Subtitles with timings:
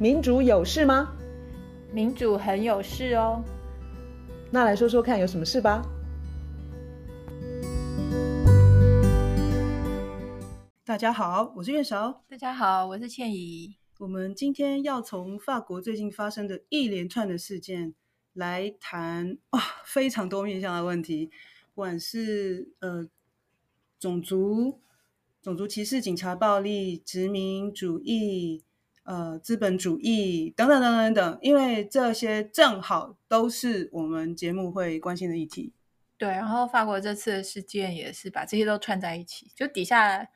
[0.00, 1.14] 民主有事吗？
[1.92, 3.44] 民主很有事哦。
[4.50, 5.86] 那来说说看，有什么事吧？
[10.86, 12.24] 大家好，我是月韶。
[12.26, 13.76] 大家好，我是倩怡。
[13.98, 17.92] 我们今天要从法国最近发生的一连串的事件
[18.32, 21.26] 来谈啊，非常多面向的问题，
[21.74, 23.06] 不管是呃
[23.98, 24.80] 种族、
[25.42, 28.64] 种族歧视、警察暴力、殖民主义、
[29.04, 35.72] 呃资本主义等等等等等等，因为这些正好都是我们节目会关心的议题。
[36.16, 40.28] 对，然后法国这次的事件也是把这些都串在一起，就底下。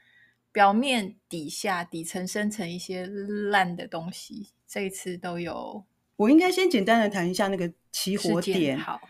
[0.55, 5.85] 表面底下底层生成一些烂的东西，这一次都有。
[6.15, 9.01] 我应该先简单的谈一下那个起火点，好，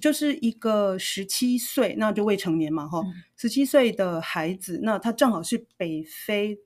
[0.00, 6.58] 就是一个十七岁，那就未成年嘛，哈、嗯，十七岁的孩子，那他正好是北非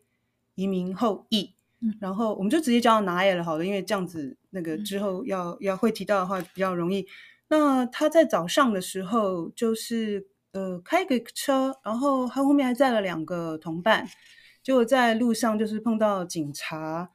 [0.55, 7.07] 移民后裔，嗯、然后我们就直接叫他 Naël 了，好了，因为这样子那个之后要、嗯、要会提到的话比较容易。
[7.49, 10.29] 那他在早上的时候就是。
[10.53, 14.09] 呃，开个车，然后他后面还载了两个同伴，
[14.63, 17.11] 结果在路上就是碰到警察，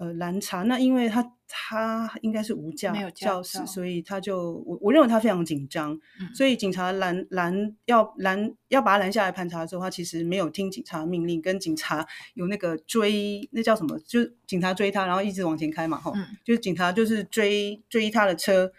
[0.00, 0.62] 呃，拦查。
[0.62, 13.98] 那因为他他应该是无驾没有驾驶，所以他就我我认为他非常紧张，嗯、所以警察拦拦要拦要把他拦下来盘查的时候，他其实没有听警察命令，跟警察有那个追，那叫什么？
[14.06, 18.72] 就是警察追他，然后一直往前开嘛，吼、嗯，就是警察就是追追他的车，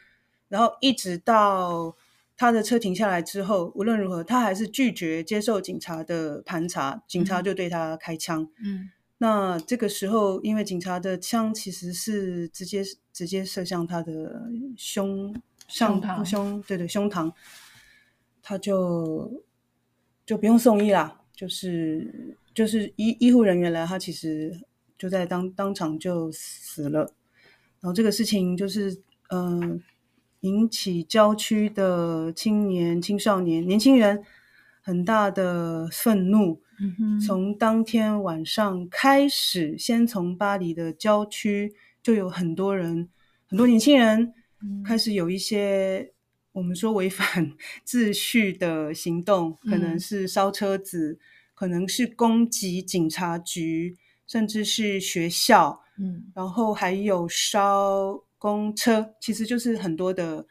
[0.49, 1.95] 然后一直到。
[2.37, 8.47] 他的车停下来之后，无论如何，他还是拒绝接受警察的盘查，警察就对他开枪。
[8.65, 8.89] 嗯，
[9.23, 12.83] 那这个时候，因为警察的枪其实是直接
[13.13, 15.31] 直接射向他的胸
[15.67, 17.31] 上膛，胸，对对，胸膛，
[18.41, 19.43] 他就
[20.25, 24.59] 就不用送医啦，就是就是医医护人员来，他其实
[24.97, 27.01] 就在当当场就死了。
[27.79, 29.79] 然后这个事情就是，嗯、呃。
[30.41, 34.23] 引起郊区的青年、青少年、年轻人
[34.81, 36.59] 很大的愤怒。
[37.25, 43.09] 从当天晚上开始，先从巴黎的郊区就有很多人，
[43.47, 44.33] 很多年轻人
[44.85, 46.13] 开始有一些
[46.51, 47.53] 我们说违反
[47.85, 51.19] 秩序的行动，可能是烧车子，
[51.53, 53.97] 可能是攻击警察局，
[54.27, 55.81] 甚至是学校。
[55.97, 58.23] 嗯，然后还有烧。
[58.41, 60.43] 公车其实就是很多的，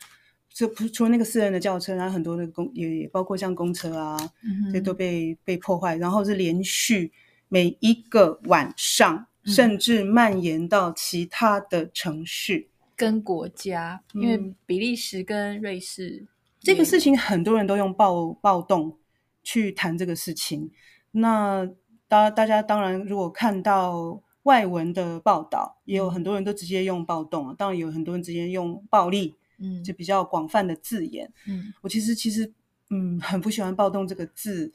[0.53, 7.11] 就不除了那个私人的轿车，然后很多的公也也包括像公车啊，嗯、这些都被被破坏，然后是连续
[7.49, 16.29] 每一个晚上，嗯、甚至蔓延到其他的城市跟国家，因为比利时跟瑞士、嗯、
[16.61, 18.99] 这个事情，很多人都用暴暴动
[19.43, 20.71] 去谈这个事情。
[21.13, 21.69] 那
[22.07, 24.23] 大大家当然如果看到。
[24.45, 31.33] 外文的报道也有很多人都直接用暴动啊，当然有很多人直接用暴力，嗯，就比较广泛的字眼。
[31.47, 32.53] 嗯，我其实其实
[32.91, 34.73] 嗯很不喜欢暴动这个字，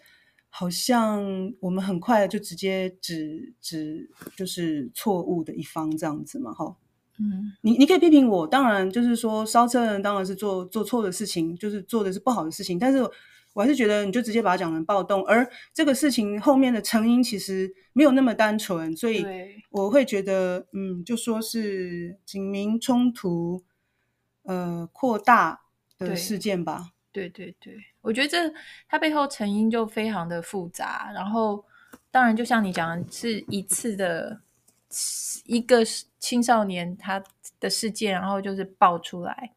[0.50, 1.24] 好像
[1.60, 6.76] 我们很快就直接指指就是错误的一方这样子嘛，哈。
[7.20, 13.04] 嗯，你你可以批评我，当然就是说烧车的人当然是做做错的事情，就是做的是不好的事情，但是。
[13.56, 19.26] 我还是觉得，你就直接把它讲成暴动，而这个事情后面的成因其实没有那么单纯，所以
[19.70, 23.64] 我会觉得，嗯，就说是警民冲突，
[24.46, 25.62] 呃，扩大
[25.98, 26.92] 的事件吧。
[27.12, 28.38] 对对对，我觉得这
[28.88, 31.64] 它背后成因就非常的复杂，然后
[32.12, 34.42] 当然就像你讲的，是一次的
[35.46, 35.84] 一个
[36.20, 37.24] 青少年他
[37.60, 39.52] 的事件，然后就是爆出来。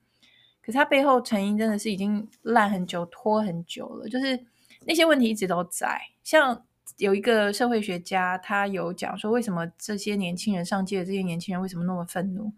[0.61, 4.39] 可是它背后成因真的是已经烂很久、拖很久了，就是
[4.85, 6.01] 那些问题一直都在。
[6.23, 6.65] 像
[6.99, 12.53] 有一个社会学家，他有讲说，为什么这些年轻人上街的这些年轻人为什么那么愤怒？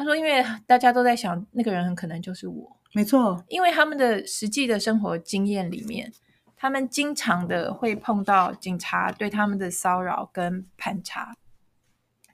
[0.00, 2.74] 他说，因为大家都在想，那个人很可能就是我。
[2.94, 6.10] 没错，因为他们的实际的生活经验里面，
[6.56, 11.36] 他们经常的会碰到警察对他们的骚扰跟盘查。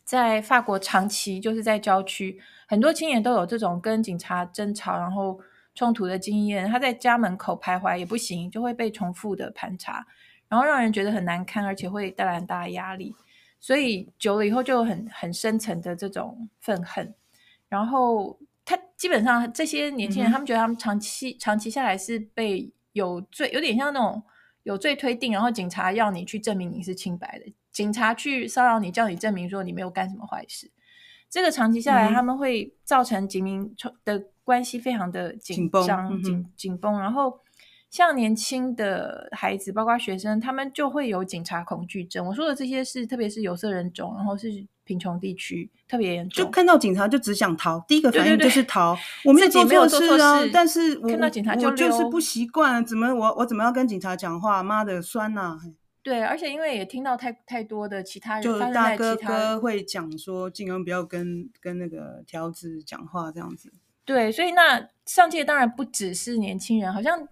[0.04, 5.40] 在法国长期就是在郊区，很多青年都有这种跟警察争吵然后
[5.74, 6.70] 冲突的经验。
[6.70, 10.06] 他在家门口徘徊也不行，就会被重复的盘查，
[10.48, 13.16] 然后让人觉得很难堪，而且会带来很大的压力。
[13.58, 17.12] 所以久了以后就很很深层的这种愤恨。
[17.76, 24.23] 然后他基本上这些年轻人，他们觉得他们长期长期下来是被有罪，有点像那种
[24.62, 27.52] 有罪推定，然后警察要你去证明你是清白的。
[27.70, 30.70] 警察去骚扰你，叫你证明说你没有干什么坏事，
[31.28, 33.76] 这个长期下来，他们会造成警民
[34.06, 36.99] 的关系非常的紧张、紧紧绷。
[36.99, 37.40] 然后
[37.90, 42.26] 像年轻的孩子，包括学生，他们就会有警察恐惧症。
[42.26, 48.94] 我说的这些是，特别是有色人种，然后是贫穷地区特别严重，就看到警察就只想逃，第一个反应就是逃。
[48.94, 54.62] 对对对，我们自己没有做错事，但是我看到警察就我就是不习惯，怎么我我怎么要跟警察讲话？
[54.62, 55.58] 妈的，酸呐、啊！
[56.02, 63.72] 对，而且因为也听到太太多的其他人，就大哥哥会讲说，尽量不要跟跟那个条子讲话这样子。
[64.04, 67.26] 对，所以那上届当然不只是年轻人，好像。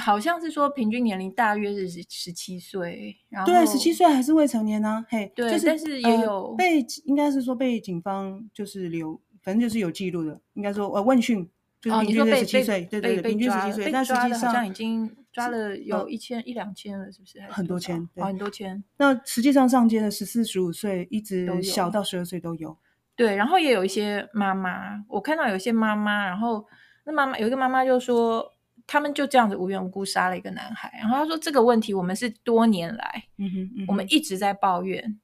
[0.00, 5.06] 好像是说平均年龄大约是十十七岁，然后对，十七岁还是未成年呢、啊？
[5.08, 11.46] 嘿，对，就是、但是也有、呃、被，应该是说被警方就是留，反正就是有记录的，应该说呃问讯，
[11.82, 17.40] 就是平均十七岁，对对对，平均十七岁，但实际上好像已经抓了有一千一两千了，是不是？
[17.50, 18.82] 很多千，对，很多千。
[18.96, 22.76] 那实际上上街的十四十五岁，一直小到十二岁都有。
[23.14, 26.64] 对，然后也有一些妈妈，我看到有些妈妈，然后
[27.04, 28.53] 那妈妈有一个妈妈就说。
[28.86, 35.18] 他们就这样子无缘无故杀了一个男孩，然后他说这个问题我们是多年来，嗯哼，嗯哼，我们一直在抱怨，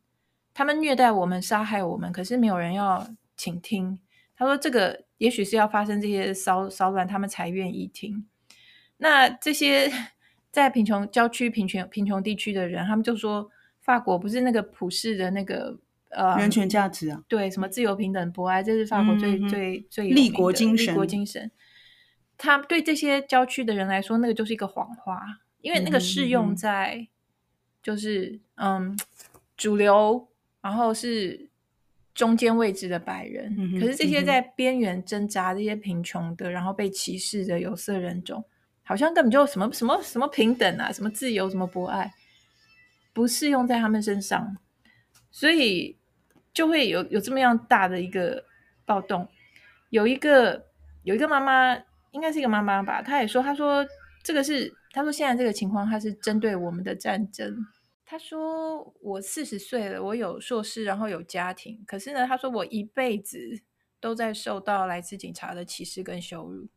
[0.55, 3.99] 他们虐待我们、杀害我们，可是没有人要倾听。
[4.37, 8.27] 他说这个也许是要发生这些骚骚乱，他们才愿意听。
[8.97, 9.93] 那这些
[10.51, 15.79] 在贫穷郊区、贫穷贫穷地区的人，他们就说法国不是那个普世的那个
[16.09, 21.51] 呃人权价值啊，对，什么自由、平等、博爱，这是法国最、嗯、最最立国精神，立国精神。
[22.43, 25.21] 他对这些郊区的人来说，那个就是一个谎话，
[25.61, 27.07] 因为那个适用在
[27.83, 28.99] 就是嗯，嗯
[29.59, 30.27] 主流，
[30.63, 31.51] 然后是
[32.15, 33.55] 中间位置的白人。
[33.59, 38.43] 嗯、可是这些在边缘挣扎、这些贫穷的，然后被歧视的有色人种，
[38.85, 42.11] 好像根本就什么什么什么平等啊，什么自由，什么博爱，
[43.13, 44.57] 不适用在他们身上，
[45.31, 45.99] 所以
[46.55, 48.47] 就会有有这么样大的一个
[48.87, 49.29] 暴动。
[49.91, 50.69] 有一个
[51.03, 51.85] 有一个妈妈。
[52.13, 53.87] 应该是一个妈妈吧，她也说，她说
[54.23, 57.57] 这个是，她说现在这个情况，她是针对我们的战争。
[58.05, 63.63] 她说我四十岁了，我有硕士，然后有家庭，可是呢，她说我一辈子
[64.01, 66.69] 都在受到来自警察的歧视跟羞辱。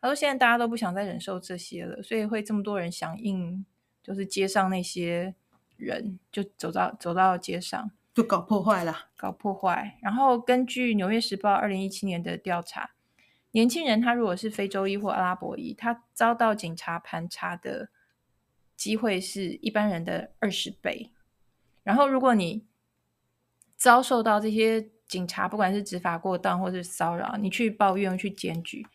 [0.00, 3.66] 她说现在大家都不想再忍受这些了，所以会这么多人响应，
[4.02, 5.34] 就是街上那些
[5.76, 9.98] 人就走到走到街上，就搞破坏了，搞破坏。
[10.00, 12.90] 然后根据《纽约时报》二零一七年的调查。
[13.56, 17.88] 年轻人他如果是非洲裔或阿拉伯裔，他遭到警察盘查的
[18.76, 21.10] 机会是一般人的二十倍。
[21.82, 22.66] 然后，如果你
[23.74, 28.86] 遭受到这些警察不管是执法过当或是骚扰，你去抱怨去检举，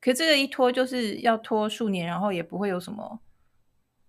[0.00, 3.20] 可这个一拖就是要拖数年，然后也不会有什么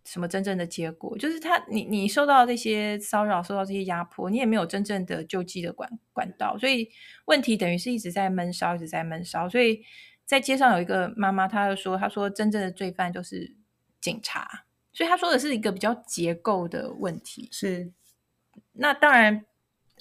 [0.08, 1.18] 什么真正的结果。
[1.18, 6.90] 就是他，你你受到这些骚扰，受到这些压迫，你也没有真正的救济的管管道，所以。
[7.26, 9.50] 问题等于是一直在闷烧，一直在闷烧。
[9.50, 9.84] 所以
[10.24, 13.54] 在街上有一个妈妈，她就说：“她说真正的罪犯就是
[14.00, 14.64] 警察。”
[14.94, 17.50] 所以她说的是一个比较结构的问题。
[17.52, 17.92] 是。
[18.72, 19.44] 那当然，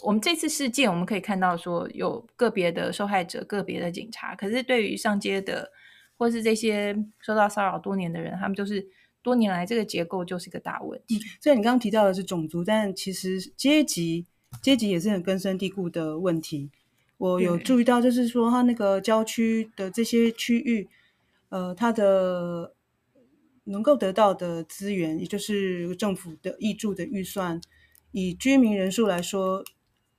[0.04, 4.36] 我们这次事件我们可以看到说有个别的受害者，个别的警察。
[4.36, 5.72] 可是对于上街的
[6.16, 8.86] 或是这些受到骚扰多年的人，他们就是
[9.26, 11.18] 多年来这个结构就是一个大问题。
[11.40, 14.24] 虽然你刚刚提到的是种族，但其实阶级
[14.62, 16.70] 阶级也是很根深蒂固的问题。
[17.18, 20.88] 我有注意到，就是说，它那个郊区的这些区域，
[21.48, 22.72] 呃，它的
[23.64, 27.60] 能够得到的资源，也就是政府的挹注的预算，
[28.12, 29.64] 以居民人数来说，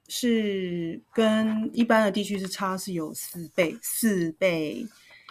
[0.10, 4.86] 是跟一般的地区是差是有四倍，四倍。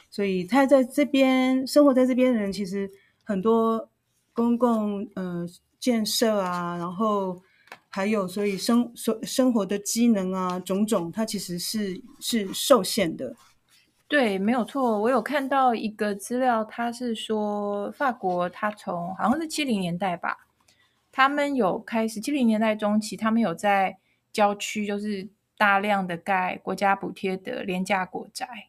[0.09, 2.90] 所以，他在这边生活在这边的人，其实
[3.26, 3.90] 很多
[4.33, 5.45] 公共呃
[5.78, 7.42] 建设啊，然后。
[7.88, 13.35] 还有，所以生生生活的机能啊，种种，它其实是是受限的。
[14.06, 15.00] 对，没有错。
[15.00, 20.47] 我有看到一个资料，它是说法国，它从好像是七零年代吧，
[21.11, 23.97] 他们有开始七零年代中期，他们有在
[24.30, 28.68] 郊区就是大量的盖国家补贴的廉价国宅。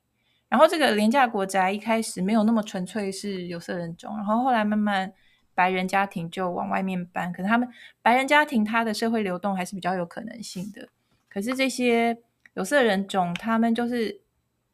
[0.49, 5.13] 然后这个廉价国宅一开始没有那么纯粹是有色人种，然后后来慢慢。
[5.57, 7.67] 白人家庭就往外面搬，可是他们
[8.03, 10.87] 白人家庭他的社会流动还是比较有可能性的。
[11.27, 12.15] 可是这些
[12.53, 14.21] 有色人种，他们就是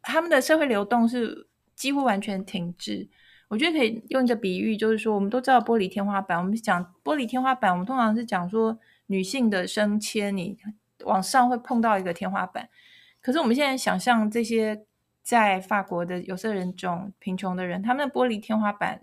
[0.01, 3.08] 他们的社会流动是几乎完全停滞。
[3.48, 10.58] 我觉得可以用一个比喻，就是说我们都知道玻璃天花板，我们讲玻璃天花板，我们通常是讲说女性的升迁，你
[11.06, 12.68] 往上会碰到一个天花板。
[13.22, 14.84] 可是我们现在想象这些
[15.24, 19.00] 在法国的有色人种贫穷的人，他们的玻璃天花板。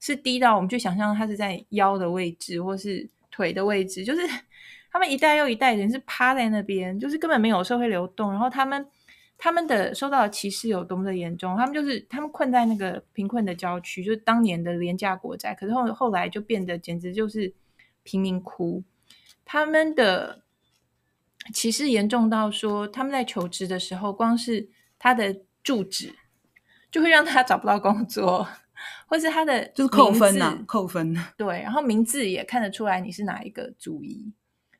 [0.00, 4.20] 是低到我们就想象他是在腰的位置，或是腿的位置，就是
[4.92, 8.30] 他们一代又一代人是趴在那边，就是根本没有社会流动。
[8.30, 8.86] 然后他们
[9.38, 11.56] 他们的受到的歧视有多么的严重。
[11.56, 17.50] 他们就是他们困在那个贫困的郊区，就是当年的廉价国债，可是后后来就变得简直就是
[18.02, 18.82] 贫民窟。
[19.46, 20.42] 他们的
[21.54, 24.68] 歧视严重到说，他们在求职的时候，光是
[24.98, 26.14] 他的住址
[26.92, 28.46] 就会让他找不到工作，
[29.08, 31.16] 或是他的就是扣分呐、啊，扣分。
[31.36, 34.32] 对，然后名字也看得出来你是哪一个族裔，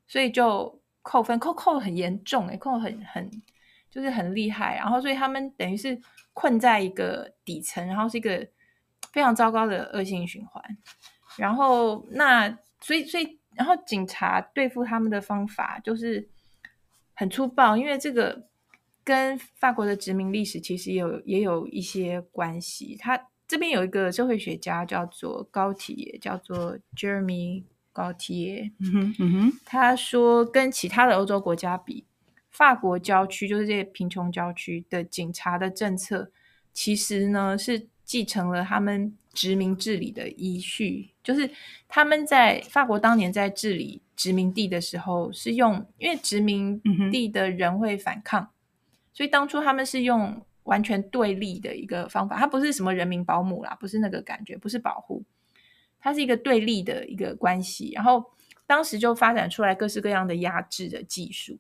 [0.07, 3.29] 所以就扣分，扣扣很严重，哎，扣很很
[3.91, 4.76] 就是很厉害。
[4.76, 6.00] 然后所以他们等于是
[6.33, 8.47] 困在一个底层，然后是一个
[9.11, 10.62] 非常糟糕的恶性循环。
[11.37, 13.41] 然后那所以所以。
[13.57, 16.29] 然后警察对付他们的方法就是
[17.14, 18.49] 很粗暴，因为这个
[19.05, 22.97] 跟法国的殖民历史其实也有也有一些关系。
[22.99, 28.73] 他这边有一个社会学家叫做高提耶，叫做 Jeremy 高提耶。
[28.81, 32.05] 嗯哼，嗯哼，他说跟其他的欧洲国家比，
[32.51, 36.31] 法国郊区就是这些贫穷郊区的警察的政策，
[36.73, 39.17] 其实呢是继承了他们。
[39.35, 41.51] 殖民治理的依序，就是
[41.89, 46.81] 他们在法国当年在治理殖民地的时候，是用因为殖民
[47.11, 48.49] 地的人会反抗，
[49.14, 52.37] 所以当初他们是用完全对立的一个方法。
[52.37, 55.25] 它不是什么人民保姆啦，不是那个感觉，不是保护，
[55.99, 57.92] 它是一个对立的一个关系。
[57.94, 58.23] 然后
[58.66, 61.59] 当时就发展出来各式各样的压制的技术，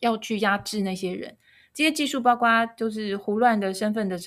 [0.00, 1.38] 要去压制那些人。
[1.72, 4.18] 这些技术包括就是胡乱的身份的。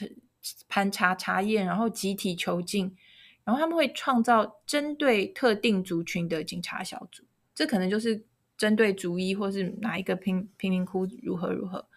[0.69, 2.95] 盘查查验，然后集体囚禁，
[3.43, 7.23] 然后他们会创造针对特定族群的警察小组，
[7.55, 8.23] 这可能就是
[8.55, 11.87] 针对族裔或是哪一个贫贫民窟如何如何。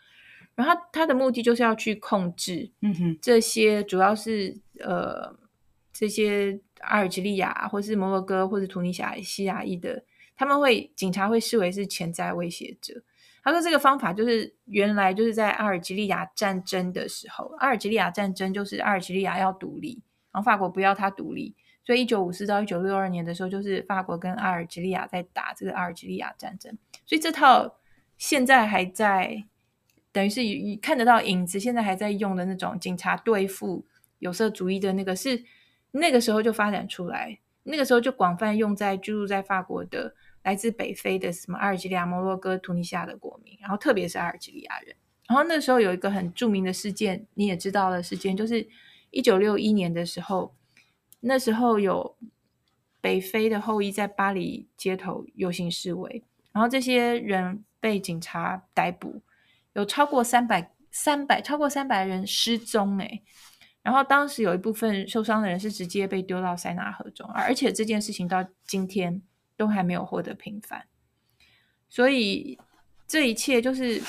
[0.58, 5.32] 然后他，的目的就是要去控制，嗯哼，这些主要是呃
[5.92, 10.02] 这些阿尔及利亚或是摩洛哥或是突尼西亚西亚裔的，
[10.36, 13.00] 他们会警察会视为是潜在威胁者。
[13.44, 21.54] 他说：“这个方法就是原来就是在阿尔及利亚战争的时候，阿尔及利亚战争就是阿尔及利亚要独立，然后法国不要他独立，
[21.86, 26.76] 所以一九五四到一九六二年的时候，就是法国跟阿尔及利亚在打这个阿尔及利亚战争。
[27.06, 27.78] 所以这套
[28.18, 29.44] 现在还在，
[30.18, 30.40] 等于是
[30.82, 33.86] 看得到影子，现在还在用的那种警察对付
[34.18, 35.44] 有色主义的那个，是
[35.92, 44.96] 那个时候就发展出来，那个时候就广泛用在居住在法国的。”来自北非的什么阿尔及利亚、摩洛哥、突尼西亚的国民，然后特别是阿尔及利亚人。
[45.28, 48.66] 然后那时候有一个很著名的事件，你也知道的事件，就是
[49.10, 50.54] 一九六一年的时候，
[51.20, 52.16] 那时候有
[53.02, 59.20] 北非的后裔在巴黎街头游行示威，然后这些人被警察逮捕，
[59.78, 63.22] 有超过三百三百超过三百人失踪诶，
[63.82, 69.22] 然后当时有一部分受伤的人是直接被丢到塞纳河中，而且这件事情到今天。
[69.58, 70.86] 都还没有获得平反，
[71.88, 72.56] 所以
[73.08, 74.00] 这一切就是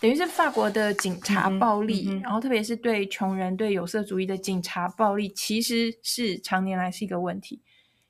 [0.00, 7.62] 等于是法国的警察暴力，嗯嗯、然后特别是对穷人、对有色主义的警察暴力，其实是常年来是一个问题。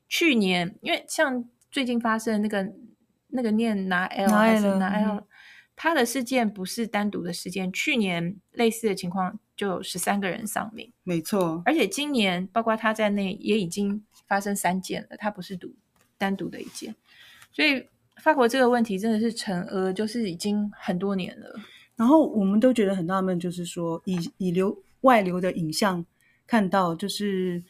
[0.08, 2.72] 去年，因为像最近发生的那个
[3.28, 5.26] 那个念拿 L 还是拿 L，
[5.76, 7.72] 他的事件不是单独的事件。
[7.72, 11.62] 去年类似的情况就有十三个人丧命，没错。
[11.64, 15.74] 而且今年包括他在内也已经发生三件了，他不是独。
[16.18, 16.94] 单独的一件，
[17.50, 17.84] 所以
[18.22, 21.58] 法国这个问题真的是成呃，就是已经很多年了。
[21.96, 26.06] 然后我们都觉得很纳闷，就是说以以流外流的影像
[26.46, 27.60] 看到，就是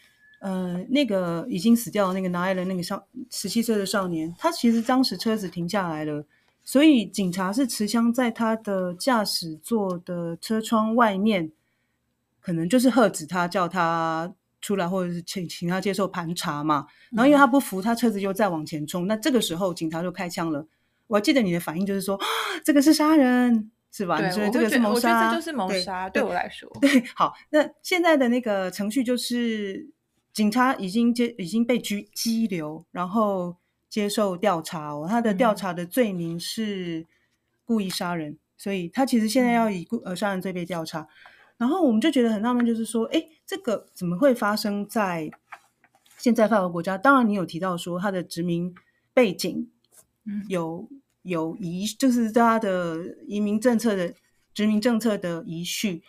[0.41, 6.23] 呃那个已经死掉的那个拿爱的那个少十七岁的少年，他其实当时车子停下来了，
[6.65, 11.51] 所以警察是持枪在他的驾驶座的车窗外面，
[12.41, 14.33] 可能就是喝止他，叫他。
[14.65, 19.09] 出来，或者是请请他接受盘查嘛，然后因为他不服，他车子又再往前冲。
[19.09, 20.65] 那这个时候警察就开枪了。
[21.09, 22.17] 我还记得你的反应就是说，
[22.65, 24.31] 这个是杀人，是吧？
[24.31, 26.09] 所以这个是谋杀，这就是谋杀。
[26.09, 27.35] 对，对我来说，对，好。
[27.51, 29.85] 那现在的那个程序就是，
[30.33, 33.57] 警察已经接已经被拘拘留，然后
[33.93, 35.07] 接受调查哦。
[35.07, 37.07] 他的调查的罪名是
[37.67, 41.07] 故意杀人，嗯、所以他其实现在要以故呃杀人罪被调查。
[41.59, 45.31] 然后我们就觉得很纳闷，就是说，哎，这个怎么会发生在
[46.17, 46.97] 现在法国国家？
[46.97, 48.75] 当然，你有提到说他的殖民
[49.13, 49.71] 背景
[50.49, 50.89] 有
[51.21, 54.15] 有遗，就是他的移民政策的
[54.55, 56.03] 殖民政策的遗绪。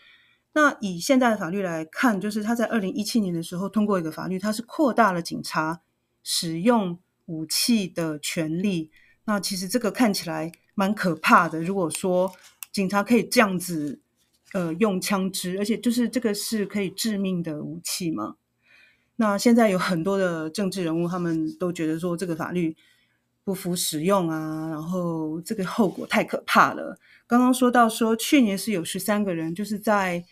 [0.53, 5.81] 那以现在的法律来看，就是他在二零一七年的时候通过一个法律，他是扩大了警察
[6.23, 8.91] 使用武器的权利。
[9.25, 11.61] 那其实这个看起来蛮可怕的。
[11.61, 12.31] 如果说
[12.71, 13.99] 警察可以这样子。
[14.53, 18.35] 呃，用枪支，而且就是这个是可以致命的武器嘛。
[19.15, 22.77] 那现在有很多的政治人物，他们都觉得说这个法律
[23.43, 26.95] 不服使用啊，然后这个后果太可怕了。
[27.25, 30.23] 刚刚说到说，去年是有十三个人，就是在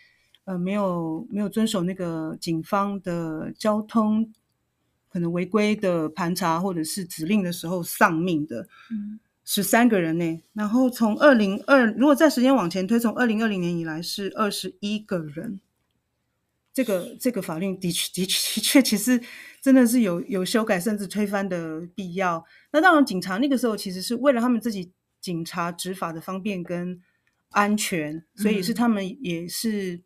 [0.45, 4.31] 呃没有没有遵守那个警方的交通
[5.11, 10.41] 可能违规的盘查或者是指令的时候丧命的，嗯，十三个人呢。
[10.53, 15.59] 然后从二零二，如果在时间往前推，从二零二零年以来是二十一个人。
[16.73, 19.21] 这个这个法律的确的确的确，其实
[19.61, 22.45] 真的是有有修改甚至推翻的必要。
[22.71, 24.89] 那当然，警察那个时候其实是为了他们自己
[25.19, 27.01] 警察执法的方便跟
[27.49, 29.99] 安全，所以是他们也是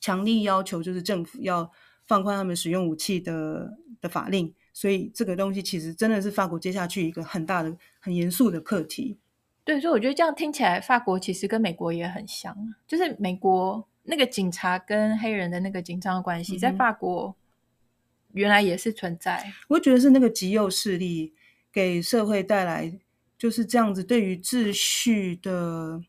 [0.00, 1.70] 强力要求，就是政府要
[2.04, 4.54] 放宽他们使用武器的的法令。
[4.72, 9.18] 所以这个东西其实真的是法国接下去一个很大的、很严肃的课题。
[9.64, 13.86] 对，所以我觉得这样听起来，法国其实跟美国也很像，就是美国。
[14.02, 17.36] 那个警察跟黑人的那个紧张的关系，在法国
[18.32, 19.36] 原来也是存在。
[19.46, 19.52] 嗯。
[19.68, 21.34] 我觉得是那个极右势力
[21.70, 22.98] 给社会带来
[23.38, 26.02] 就是这样子对于秩序的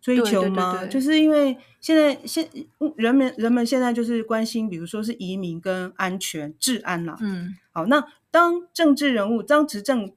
[0.00, 0.72] 追求吗？
[0.72, 0.92] 对对对对。
[0.92, 2.48] 就是因为现在现
[2.96, 7.16] 人们人们现在就是关心，比如说是移民跟安全治安啦。
[7.20, 10.12] 嗯，好，那当政治人物当执政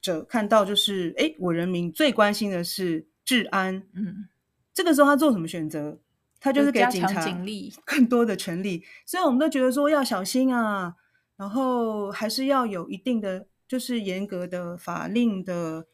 [0.00, 3.82] 者看到就是，哎，我人民最关心的是治安。
[3.94, 4.28] 嗯，
[4.72, 5.98] 这个时候他做什么选择？
[6.42, 7.22] 他就是给警察
[7.84, 10.94] 更多的权利，所以我们都觉得说要小心啊，
[11.36, 15.84] 然后还是要有一定的就是严格的法令的，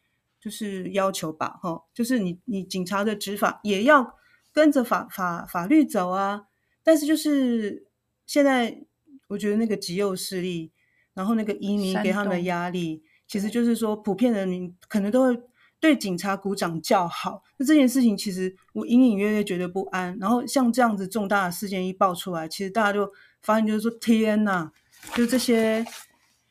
[0.46, 4.14] 就是要求吧，哈，就是你你警察的执法也要
[4.52, 6.44] 跟着法法法律走啊。
[6.84, 7.88] 但是就是
[8.26, 8.84] 现在
[9.26, 10.70] 我觉得那个极右势力，
[11.14, 15.42] 然后那个移民给他们的压力，其实就是说普遍人民可能都会。
[15.78, 20.16] 对警察鼓掌叫好，那这件事情其实我隐隐约约觉得不安。
[20.18, 23.12] 然后像这样子重大的事件一爆出来，其实大家就
[23.42, 24.72] 发现就是说，天呐，
[25.14, 25.84] 就这些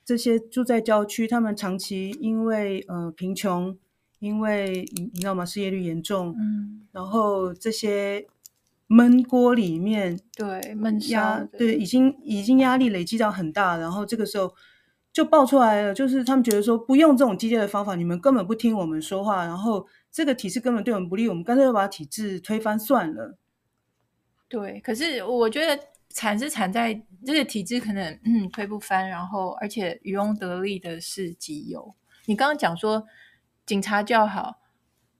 [0.06, 3.76] 这些住在郊区，他们长期因为呃贫穷，
[4.26, 5.46] 因为你你知道吗？
[5.46, 8.26] 失业率严重，嗯，然后这些
[8.88, 14.54] 闷锅里面，对闷压，对已经已经压力累积到很大，然后这个时候。
[15.16, 23.38] 就爆出来了，就是他们觉得说不用这种激烈的方法，你们根本不听我们说话，然后这个体制根本对我们不利，我们干脆就把体制推翻算了。
[24.50, 31.96] 对，可是我觉得惨是惨在这个体制可能嗯推不翻，然后而且渔翁得利的是极有。
[32.26, 33.02] 你刚刚讲说
[33.66, 34.62] 警察叫好，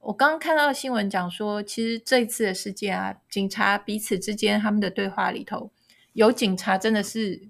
[0.00, 5.70] 我刚刚看到新闻讲说，其实这一次的事件啊，警察彼此之间他们的对话里头，
[6.12, 7.48] 有警察真的是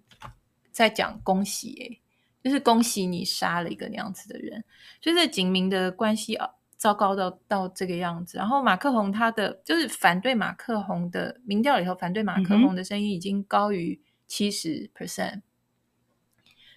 [0.71, 2.01] 在讲恭喜诶、欸。
[2.43, 4.65] 就是恭喜你杀了一个那样子的人，
[5.01, 8.39] 就是警民的关系啊，糟糕到到这个样子。
[8.39, 15.41] 然后马克宏他的就是反对马克宏的民调里头，反对马克宏的声音已经高于七十 percent。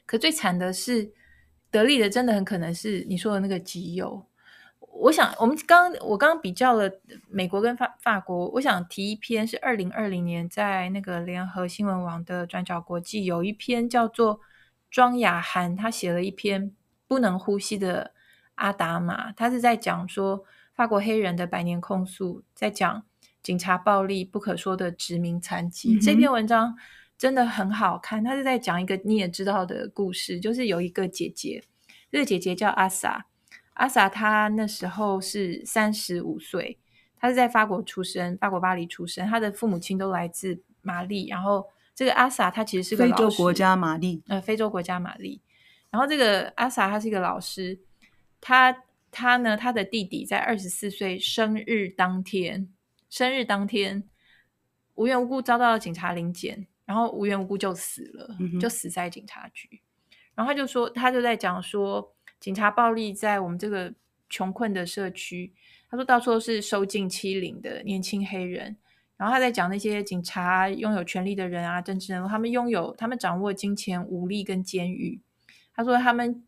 [0.08, 1.13] 可最惨的是，
[1.71, 4.25] 得利的真的很可能是你说的那个极右。
[4.79, 6.91] 我想我们刚我刚刚比较了
[7.29, 14.39] 美国跟法法国，我想提一篇是二零二零年在那个联合新闻网的转角国际有一篇叫做。
[14.91, 16.71] 庄雅涵他写了一篇
[17.08, 18.12] 《不能呼吸的
[18.55, 23.03] 阿达玛》，他是在讲说法国黑人的百年控诉，在讲
[23.43, 25.93] 警察暴力不可说的殖民残疾。
[25.93, 26.75] 嗯、这篇文章
[27.19, 31.63] 真的很好看，他是在讲一个你也知道的故事，就是有一个姐姐，
[32.12, 33.27] 这个姐姐叫阿萨，
[33.73, 36.79] 阿萨她那时候是三十五岁，
[37.19, 41.67] 她是在法国出生，法国巴黎出生，她的父母亲都来自玛丽，然后。
[41.95, 45.41] 这个阿萨她其实是个，非洲国家玛丽，呃，非洲国家玛丽。
[45.89, 47.77] 然后这个阿萨她是一个老师，
[48.39, 48.73] 她
[49.12, 52.69] 他呢，他的弟弟在二十四岁生日当天，
[53.10, 54.05] 生日当天
[54.95, 59.69] 无缘无故遭到了警察临检，然后无缘无故就死了，嗯、就死在警察局。
[60.34, 63.93] 然后他就说，他就在讲说，警察暴力在我们这个
[64.28, 65.54] 穷困的社区，
[65.88, 68.75] 他说到处都是受尽欺凌的年轻黑人。
[69.17, 75.21] 然后他在讲那些警察拥有权力的人啊，政治人物，他们拥有，他们掌握金钱、武力跟监狱。
[75.75, 76.43] 他说他们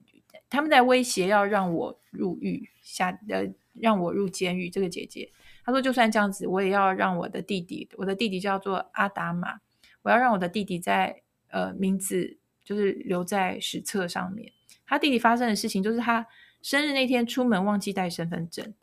[0.50, 3.48] 他们在威胁要让我入狱，下呃
[3.80, 4.72] 让我入监狱。
[4.72, 5.30] 这个姐姐，
[5.64, 9.60] 他说就算这样子，我也要让我的弟弟，我的弟弟叫做阿达玛，
[10.04, 14.52] 我要让我的弟弟在呃名字就是留在史册上面。
[14.86, 16.26] 他弟弟发生的事情就是他
[16.62, 18.74] 生日那天出门忘记带身份证，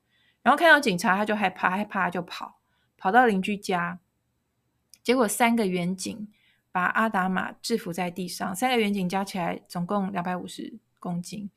[0.43, 2.61] 然后看到警察他就害怕，害怕就跑。
[2.97, 4.01] 跑到邻居家，
[5.05, 6.29] 结果三个远警
[6.73, 8.57] 把阿达玛制服在地上。
[8.57, 11.49] 三个远警加起来总共两百五十公斤。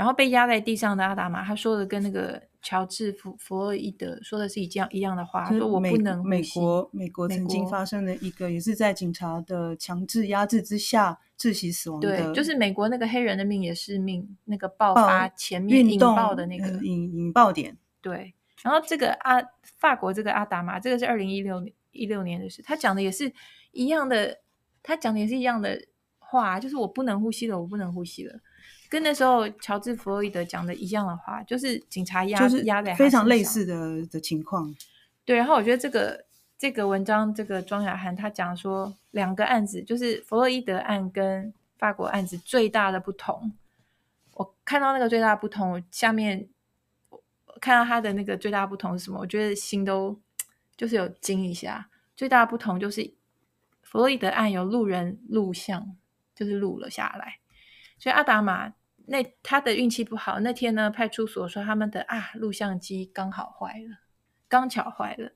[0.00, 12.16] 然后被压在地上的阿达玛，他说的跟那个乔治弗弗洛伊德说的是一样一样的话，说我不能美国美国曾经发生的一个，也是在警察的强制压制之下窒息死亡的。
[12.16, 17.76] 对，就是美国那个黑人的命也是命，那个爆发前面引爆的那个引引爆点。
[18.00, 18.32] 对，
[18.62, 23.30] 然后这个阿法国这个阿达玛，这个是二零一六年一六年的事，他讲的也是
[23.72, 24.38] 一样的，
[24.82, 25.78] 他讲的也是一样的
[26.18, 28.40] 话，就是我不能呼吸了，我不能呼吸了。
[28.90, 34.74] 跟那时候乔治·弗洛伊德讲的一样的话，就是警察压压在非常类似的的情况。
[35.24, 36.24] 对，然后我觉得这个
[36.58, 43.52] 这个文章，这个庄雅涵他讲说，两个案子就是弗洛伊德案跟法国案子最大的不同。
[44.32, 46.48] 我看到那个最大的不同，我下面
[47.60, 49.20] 看到他的那个最大的不同是什么？
[49.20, 50.20] 我觉得心都
[50.76, 51.88] 就是有惊一下。
[52.16, 53.14] 最大的不同就是
[53.82, 55.96] 弗洛伊德案有路人录像，
[56.34, 57.36] 就是录了下来，
[57.96, 58.74] 所以阿达玛。
[59.12, 63.98] 那他的运气不好，那天呢，派出所说他们的啊录像机刚好坏了，
[64.46, 65.32] 刚巧坏了，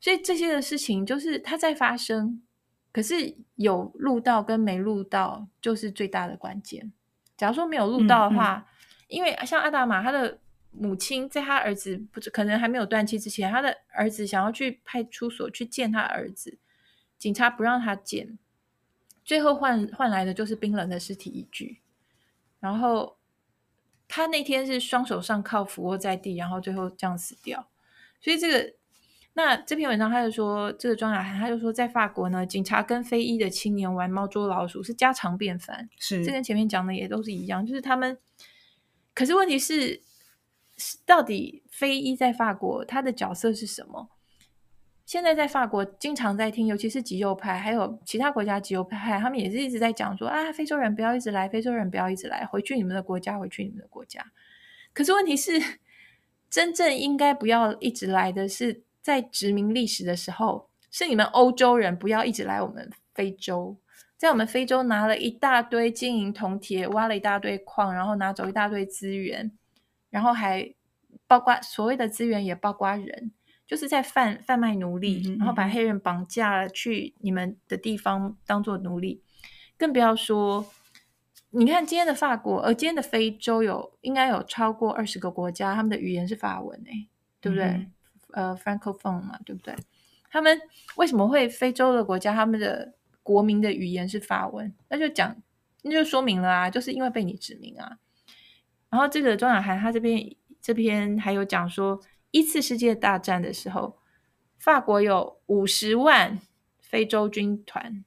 [0.00, 2.42] 所以这些的事情就是它在发生，
[2.90, 6.94] 可是有录到跟没录到就是最大的关键。
[7.36, 8.66] 假如说没有录到的话，嗯嗯、
[9.08, 10.38] 因为像阿达玛他的
[10.70, 16.58] 母亲在他儿子不可能还没有断气之前，他的儿子想要去派出所去见他儿子，
[17.18, 18.38] 警察不让他见，
[19.22, 21.82] 最后换换来的就是冰冷的尸体一具。
[22.60, 23.16] 然后
[24.06, 27.68] 他那天是双手上铐俯卧在地，然后最后这样死掉。
[28.20, 28.74] 所以这个
[29.32, 35.88] 那这篇文章他就说，这个庄雅涵他就说，在法国呢，警察跟非裔的青年玩猫捉老鼠是家常便饭。
[35.98, 38.18] 是，这跟前面讲的也都是一样，就是他们。
[39.14, 40.02] 可是问题是，
[41.04, 44.08] 到底非裔在法国他的角色是什么？
[45.10, 54.24] 现在在法国，经常在听，尤其是极右派，还有其他国家极右派，他们也是一直在讲说啊，非洲人不要一直来，非洲人不要一直来，回去你们的国家，回去你们的国家。
[54.92, 55.60] 可是问题是，
[56.48, 63.76] 真正应该不要一直来的是，在殖民历史的时候，是你们欧洲人不要一直来我们非洲，
[64.16, 69.50] 在我们非洲拿了一大堆金银铜铁，挖了一大堆矿，然后拿走一大堆资源，
[70.08, 70.72] 然后还
[71.26, 73.32] 包括所谓的资源，也包括人。
[73.70, 79.22] 就是在贩贩卖奴隶，嗯嗯，然后把黑人绑架了去你们的地方当做奴隶，
[79.78, 80.66] 更不要说，
[81.50, 87.08] 你看今天的法国，而今天的非洲有应该有超过二十个国家，他们的语言是法文诶，
[87.40, 87.64] 对不对？
[87.64, 87.92] 嗯、
[88.32, 89.72] 呃，Francophone 嘛，对不对？
[90.32, 90.60] 他们
[90.96, 94.74] 为什么会非洲的国家他们的国民的语言是法文？
[94.88, 95.36] 那就讲，
[95.82, 97.98] 那就说明了啊，就是因为被你殖民啊。
[98.90, 102.00] 然后这个庄雅涵他这边这边还有讲说。
[102.30, 103.98] 一次世界大战的时候，
[104.58, 106.40] 法国有五十万
[106.78, 108.04] 非洲军团，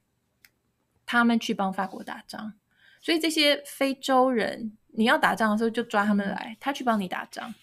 [1.04, 2.54] 他们去帮法国打仗。
[3.02, 7.54] 所以这些非洲人，你要打仗的时候就抓他们来，他去帮你打仗。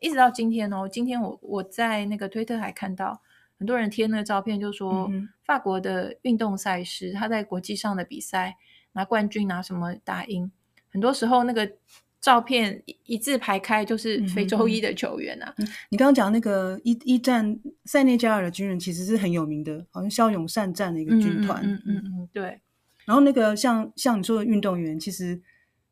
[0.00, 3.22] 一直到今天哦，今天我我在那个推特还看到
[3.58, 5.08] 很多人贴那个照片，就说
[5.44, 8.56] 法国的运动赛事，他在国际上的比赛
[8.92, 10.50] 拿冠军拿什么打赢，
[10.90, 11.70] 很多时候那个。
[12.20, 15.54] 照片一字排开，就是非洲裔的球员啊！
[15.58, 21.62] 嗯、你刚刚讲那个一一战塞内加尔的军人，其实是很有名的，好像骁勇善战的一个军团。
[21.64, 22.60] 嗯嗯嗯，嗯，对。
[23.04, 25.40] 然后那个像像你说的运动员，其实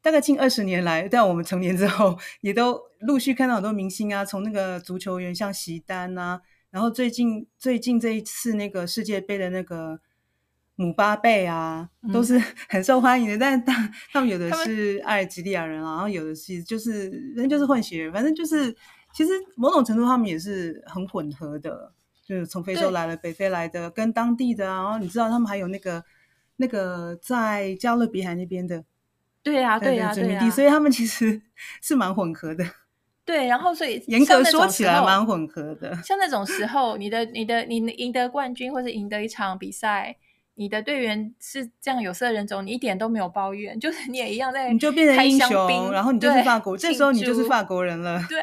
[0.02, 10.00] 大概近二十年来，在我们成年之后，也都陆续看到很多明星啊，从那个足球员像席丹啊，然后最近最近这一次那个世界杯的那个。
[10.78, 18.70] 姆巴贝啊，都是 很受欢迎的，嗯、但是他他们有的是阿尔及利亚人啊，然后有的是就是人就是混血，反正就是
[19.14, 21.92] 其实某种程度他们也是很混合的，
[22.26, 26.04] 就是从非洲来了，北非来的，跟当地的啊，然后你知道他们还有那个
[26.56, 28.84] 那个在加勒比海那边的，
[29.42, 31.40] 对呀对呀对呀，所以他们其实
[31.80, 32.62] 是蛮混合的。
[33.24, 35.96] 对，然后所以严格说起来蛮混合的。
[36.02, 40.14] 像那种时候，你的你的你赢得冠军或者赢得一场比赛。
[40.58, 48.42] 你的队员是这样有色人种，你一点都没有抱怨，就是你也一样在，你就变成英雄，然后你就是法国， 这时候你就是法国人了，对，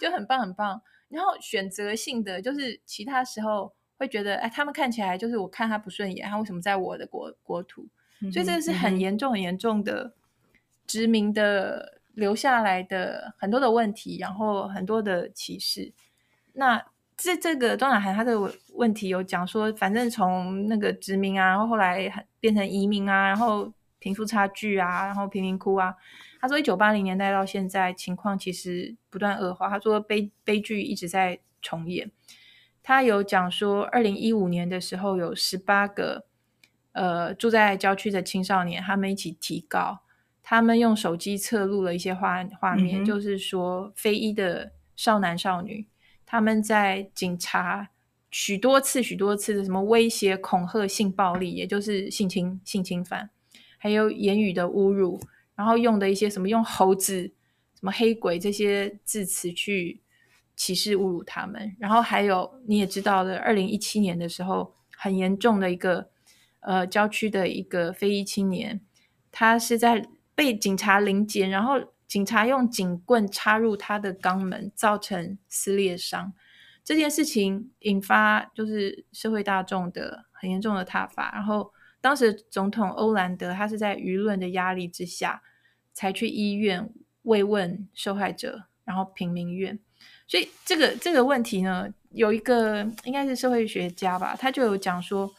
[0.00, 0.80] 就很棒很棒。
[1.08, 7.88] 然后选择性的就是其他时候会觉得，哎，他们看起来就是我看他不顺眼，他为什么在我的国国土？
[8.20, 10.14] 嗯、所以这个是很严重很严重的
[10.86, 15.92] 殖民的留下来的很多的问题，然后很多的歧视。
[16.52, 16.86] 那。
[17.22, 18.36] 这这个庄雅涵他的
[18.74, 25.94] 问题有讲说，反正从那个殖民啊，然后后来变成移民啊，然后贫富差距啊，然后贫民窟啊。
[26.40, 29.68] 他说，一九八零年代到现在，情况其实不断恶化。
[29.68, 32.10] 他说悲悲剧一直在重演。
[32.82, 36.24] 他有讲说，二零一五年的时候，有十八个
[36.90, 40.00] 呃住在郊区的青少年，他们一起提告，
[40.42, 45.86] 他们用手机侧录了一些画画面，嗯、就是说非裔的少男少女，
[46.32, 47.90] 他们在警察
[48.30, 53.28] 许多次、许多次的什么威胁、恐吓、性暴力，也就是性侵、性侵犯，
[53.76, 55.20] 还有言语的侮辱，
[55.54, 57.24] 然后用的一些什么用猴子、
[57.74, 60.00] 什么黑鬼这些字词去
[60.56, 66.08] 歧视、侮辱他们，然后还有你也知道的，二零一七年的时候，很严重的一个
[66.60, 68.80] 呃郊区的一个非裔青年，
[69.30, 70.08] 他是在。
[70.34, 71.74] 被警察临检，然后
[72.12, 76.30] 警察用警棍插入他的肛门，造成撕裂伤。
[76.84, 81.32] 这件事情引发就是社会大众的很严重的挞伐。
[81.32, 81.72] 然后
[82.02, 85.42] 当时总统欧兰德他是在舆论的压力之下
[85.94, 89.78] 才去医院慰问受害者，然后平民院。
[90.28, 95.32] 所以这个这个问题呢，有一个应该是社会学家吧，他就有讲说，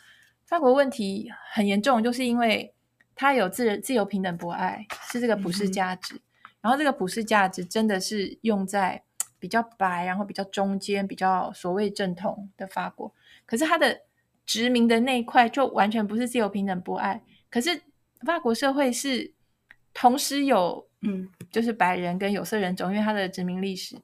[0.47, 2.73] 法国问题很严重，就是因为。
[3.15, 6.15] 他有自自由、平等、博爱，是这个普世价值。
[6.15, 6.21] 嗯、
[6.63, 9.04] 然后这个普世价值真的是用在
[9.38, 13.13] 比较白，然后比较中间、比较所谓正统的法国。
[13.45, 13.99] 可是他的
[14.45, 17.21] 殖民的那一块就完全不是自由、平等、博爱。
[17.49, 17.82] 可是
[18.26, 19.34] 法国社会是
[19.93, 23.97] 同时有，嗯，就是白人跟有色人种，因为他的殖民历史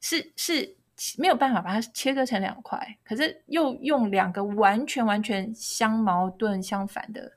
[0.00, 0.76] 是是
[1.18, 2.80] 没有办法把它切割成两块。
[3.02, 7.32] 可是又用两个完全完全相矛盾、相反的。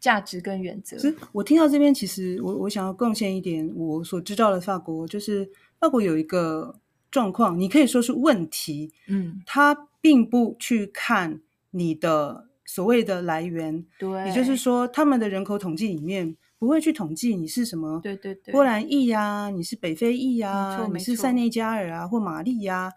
[0.00, 0.96] 价值跟原则。
[0.96, 6.74] 其实我听到这边，其实我我想要贡献一点我所知道的法国，就是法国有一个
[7.10, 22.90] 状况，你可以说是问题，嗯，他并不去看你的所谓的来源，对，也就是说，他们的人口统计里面不会去统计你是什么，对对对，波兰裔呀，你是北非裔呀，你是塞内加尔啊或玛丽呀，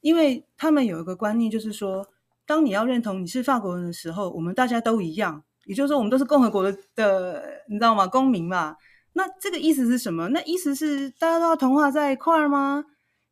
[0.00, 2.08] 因为他们有一个观念，就是说，
[2.44, 5.44] 当你要认同你是法国人的时候，我们大家都一样。
[5.66, 8.06] 也就是说，我们都是共和国的的，你知道吗？
[8.06, 8.76] 公民嘛。
[9.12, 10.28] 那这个意思是什么？
[10.28, 12.84] 那意思是大家都要同化在一块儿吗？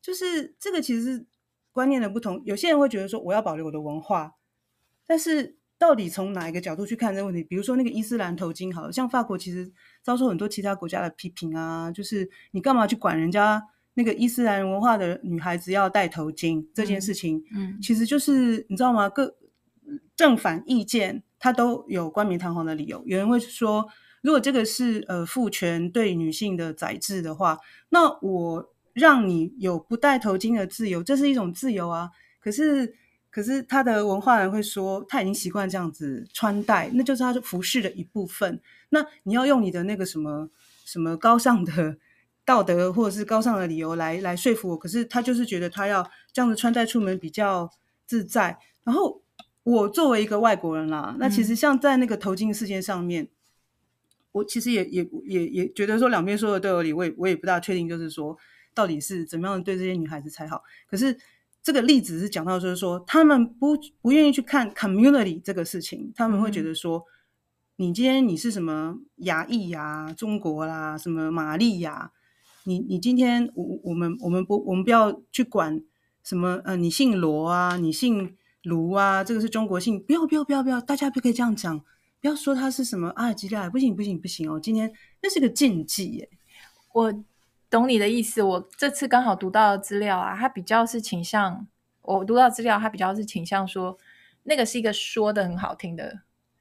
[0.03, 1.27] 就是这个其实是
[1.73, 2.43] 观念的不同。
[2.45, 4.33] 有些人会觉得说，我要保留我的文化，
[5.07, 7.45] 但是到底从哪一个角度去看这个问题？
[7.45, 9.71] 比如说那个伊斯兰头巾，好像法国其实
[10.03, 13.62] 遭受很多其他国家的批评啊，就是你干嘛去管人家
[13.95, 17.38] 那个伊斯兰文化的女孩子要戴头巾这件事情？
[17.55, 19.09] 嗯，嗯其实就是你知道吗？
[19.09, 19.33] 各
[20.19, 21.23] 正反意见。
[21.41, 23.01] 他都有冠冕堂皇的理由。
[23.07, 23.87] 有人会说，
[24.23, 32.11] 如果这个是呃父权对女性的宰制的话，那我让你有不戴头巾的自由，这是一种自由啊。
[32.41, 32.93] 可是，
[33.31, 38.61] 可是他的文化人会说，他已经习惯这样子穿戴，那就是他服饰的一部分。
[38.89, 40.51] 那你要用你的那个什么
[40.85, 41.99] 什么高尚的
[42.45, 44.77] 道德或者是高尚的理由来来说服我。
[44.77, 46.03] 可是他就是觉得他要
[46.33, 47.71] 这样子穿戴出门比较
[48.07, 49.23] 自在，然后。
[49.69, 53.29] 我作为一个外国人啦，那其实像在那个头巾事件上面，嗯、
[54.33, 58.35] 我其实也也也也觉得说两边说的都有理，我也我也不大确定，就是说
[58.73, 60.63] 到底是怎么样对这些女孩子才好。
[60.89, 61.15] 可是
[61.63, 67.05] 这个例子是讲到就是说，他们不不愿意去看 community 这个事情，他们会觉得说，
[67.77, 72.13] 嗯、你今天你是什么牙裔呀、中国啦、什么玛丽呀，
[72.65, 75.85] 你你今天我我们我们不我们不要去管
[76.25, 78.35] 什么呃，你姓罗啊，你姓。
[78.69, 81.79] 卢啊，这个是中国姓，不要不要不要不要，大家不可以这样讲，
[82.21, 86.29] 不要说他是什么阿尔及利亚，不行不行不行哦，今天那是个禁忌耶。
[86.93, 87.25] 我
[87.71, 91.67] 懂你的意思，我这次刚好读到的资料啊，他比较是倾向，
[92.03, 93.97] 我读到资料，他比较是倾向说，
[94.45, 96.21] 那个是一个说的很好听的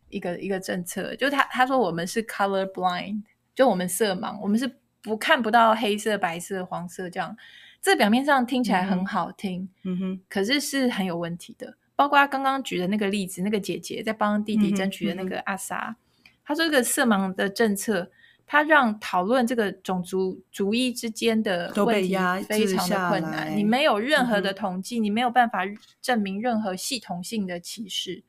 [0.09, 3.23] 一个一个政策，就他他说我们是 color blind，
[3.55, 7.35] 就我们色盲，我们是不看不到黑色、白色、黄色这样，
[7.81, 11.75] 这表面上听起来很好听，嗯哼，可是是很有问题的。
[11.97, 15.97] 包括他刚刚举的那个例子，那个姐姐在帮弟弟争取的那个阿萨，
[16.45, 18.09] 他、嗯嗯、说这个色盲的政策，
[18.45, 22.15] 他让讨论这个种族主义之间的问题
[22.47, 23.57] 非常的困难。
[23.57, 25.63] 你没有任何的统计，嗯、你没有办法
[25.99, 28.23] 证明任何系统性的歧视。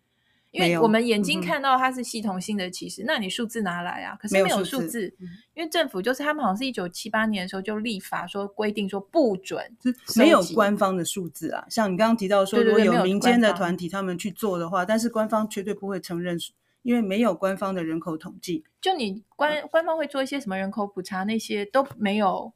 [0.50, 4.16] 因为我们眼睛看到它是系统性的歧视，嗯、那你数字拿来啊？
[4.20, 5.14] 可是没有数字，字
[5.54, 9.62] 因为政府就是他们好像是一九七八年的时候就立法说规定说不准，
[10.16, 11.66] 没有官方的数字啊。
[11.68, 16.38] 像你刚刚提到说，如果有民间的团体他们去做的话，但是官方绝对不会承认，
[16.82, 18.64] 因为没有官方的人口统计。
[18.80, 22.52] 就你官官方会做一些什么人口普查，那些都没有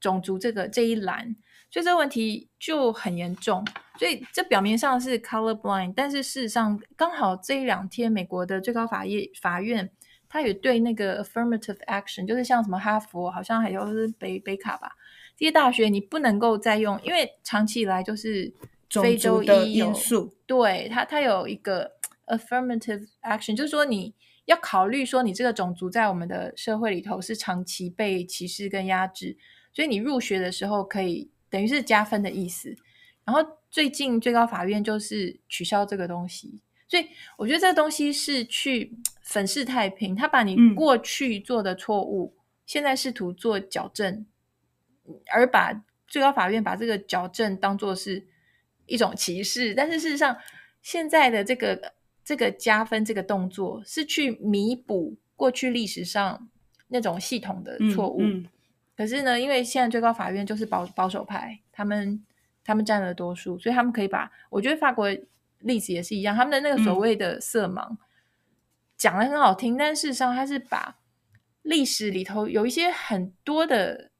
[0.00, 1.36] 种族这个这一栏。
[1.70, 3.64] 所以这个问题就很严重，
[3.96, 9.88] 所以这表面上是 color blind，但是事实上刚好这一两天，美国的最高法院法院，
[10.28, 14.90] 他也对那个 affirmative action，就是像什么哈佛，好像还有是北北卡吧，
[15.36, 18.52] 这些大学你不能够再用，因为长期以来就是
[18.90, 21.92] 非洲裔，因素，对他他有一个
[22.26, 24.12] affirmative action，就是说你
[24.46, 29.36] 要考虑说，你这个种族在我们的社会里头是长期被歧视跟压制，
[29.72, 32.76] 所以你入学的时候可以等于是加分的意思。
[33.24, 37.06] 然后最近最高法院就是取消这个东西，所以
[37.36, 44.26] 我觉得这个东西是去粉饰太平，他把你过去做的错误，嗯、现在试图做矫正，
[45.32, 45.72] 而把
[46.06, 48.26] 最高法院把这个矫正当做是
[48.86, 50.36] 一种歧视，但是事实上
[50.82, 51.94] 现在的这个。
[52.26, 56.48] 这个加分这个动作是去弥补过去历史上
[56.88, 58.22] 那种系统的错误。
[58.22, 58.48] 嗯嗯、
[58.96, 62.24] 可是呢，因为现在最高法院就是保保守派，他们
[62.64, 65.08] 他们占了多数，所以他们可以把我觉得法国
[65.60, 67.98] 例子也是一样，他们的那个所谓的色盲、嗯、
[68.96, 70.96] 讲的很好听，但事实上他是把
[71.62, 74.10] 历史里头有一些很多的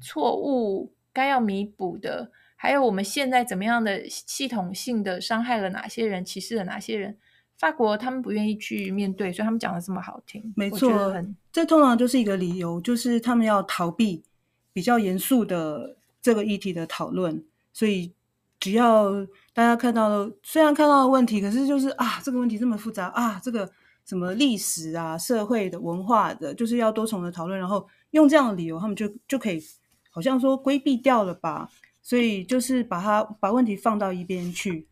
[0.00, 7.16] 错误该要弥补的，还有我们现在怎么样的系统性的伤害了哪些人，歧视了哪些人。
[7.56, 10.52] 法国他们不愿意去面对，所以他们讲的这么好听。
[10.56, 11.14] 没错，
[11.52, 14.24] 这通常就是一个理由，就是他们要逃避
[14.72, 17.44] 比较严肃的这个议题的讨论。
[17.74, 18.14] 所以
[18.58, 19.12] 只要
[19.52, 23.70] 大家看到了，虽然看到了问题，可是就是啊，这个问题这么复杂啊，这个
[24.06, 29.62] 什么历史啊、社会的、文化的，就是要多重的讨论，然后用这样的理由，他们就就可以
[30.10, 31.68] 好像说规避掉了吧。
[32.00, 34.86] 所以就是把它把问题放到一边去，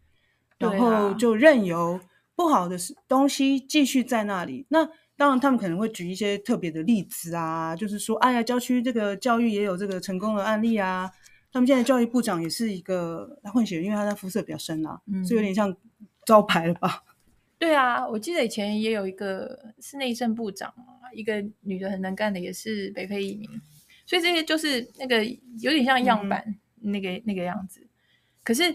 [0.59, 1.99] 然后就任由。
[2.35, 11.09] 不好的东西继续在那里，那当然他们可能会举一些特别的例子啊，就是说，哎呀，郊区这个教育也有这个成功的案例啊。
[11.53, 15.77] 他们现在教育部长也是一个混血，因为他的肤色比较深啊，嗯，所以有点像
[16.25, 17.05] 招牌了吧？
[17.59, 23.49] 对啊，我记得以前也有一个是内政部长啊，一个女的很能干的，也是北非移民，
[24.07, 25.25] 所以这些就是那个
[25.61, 26.43] 有点像样板，
[26.81, 27.87] 嗯、那个那个样子，
[28.43, 28.75] 可是。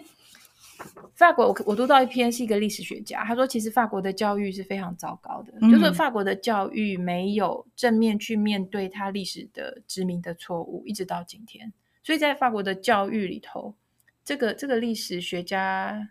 [1.16, 11.74] 法国，我我读到一篇是一个历史学家，他说其实法国的教育是非常糟糕的，嗯、就是法国的教育没有正面去面对他历史的殖民的错误，一直到今天。
[12.08, 13.76] 所以在法国的教育里头，
[14.24, 16.08] 这个这个历史学家，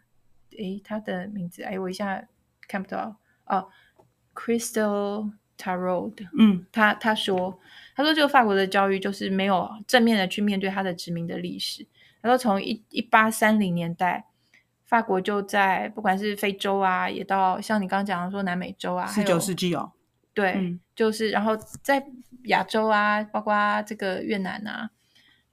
[0.59, 2.23] 诶，他的名字，哎，我一下
[2.69, 3.67] 看不到哦
[4.35, 7.59] ，Crystal Tarot，嗯，他他说
[7.95, 11.87] 他说这个法国的教育就是没有正面的去面对他的殖民的历史。
[12.21, 14.27] 他说从一一八三零年代。
[14.85, 19.91] 法国就在不管是非洲啊，也到像你刚刚讲的说南美洲啊，十九世纪哦，
[20.33, 22.07] 对，嗯、就是然后在
[22.45, 24.89] 亚洲啊，包括这个越南啊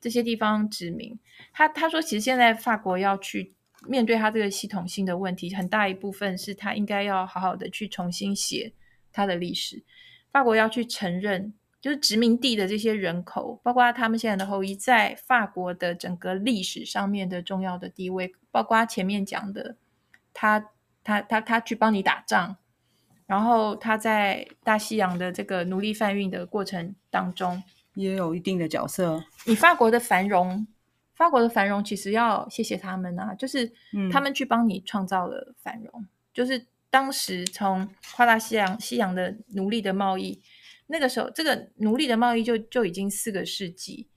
[0.04, 1.18] 这些地方殖民。
[1.52, 3.56] 他他说，其实现在法国要去
[3.88, 8.74] 面对他这个系统性的问题，很大一部分是他应该要好好的去重新写
[9.12, 9.84] 他的历史。
[10.32, 11.54] 法国要去承认。
[11.84, 19.76] 就是殖民地的这些人口，包括他们现在的后裔，在法国的整个历史上面的重要的地位，包括前面讲的，
[20.34, 20.70] 他
[21.04, 22.56] 他他他去帮你打仗，
[23.26, 27.62] 然后他在大西洋的这个奴隶贩运的过程当中，
[27.95, 29.23] 也有一定的角色。
[29.45, 30.65] 你法国的繁荣，
[31.13, 33.71] 法国的繁荣其实要谢谢他们啊，就是
[34.12, 40.41] 他们去帮你创造了繁荣，嗯、就是当时从跨大西洋西洋的奴隶的贸易。
[40.88, 44.10] 那个时候，这个奴隶的贸易就就已经四个世纪，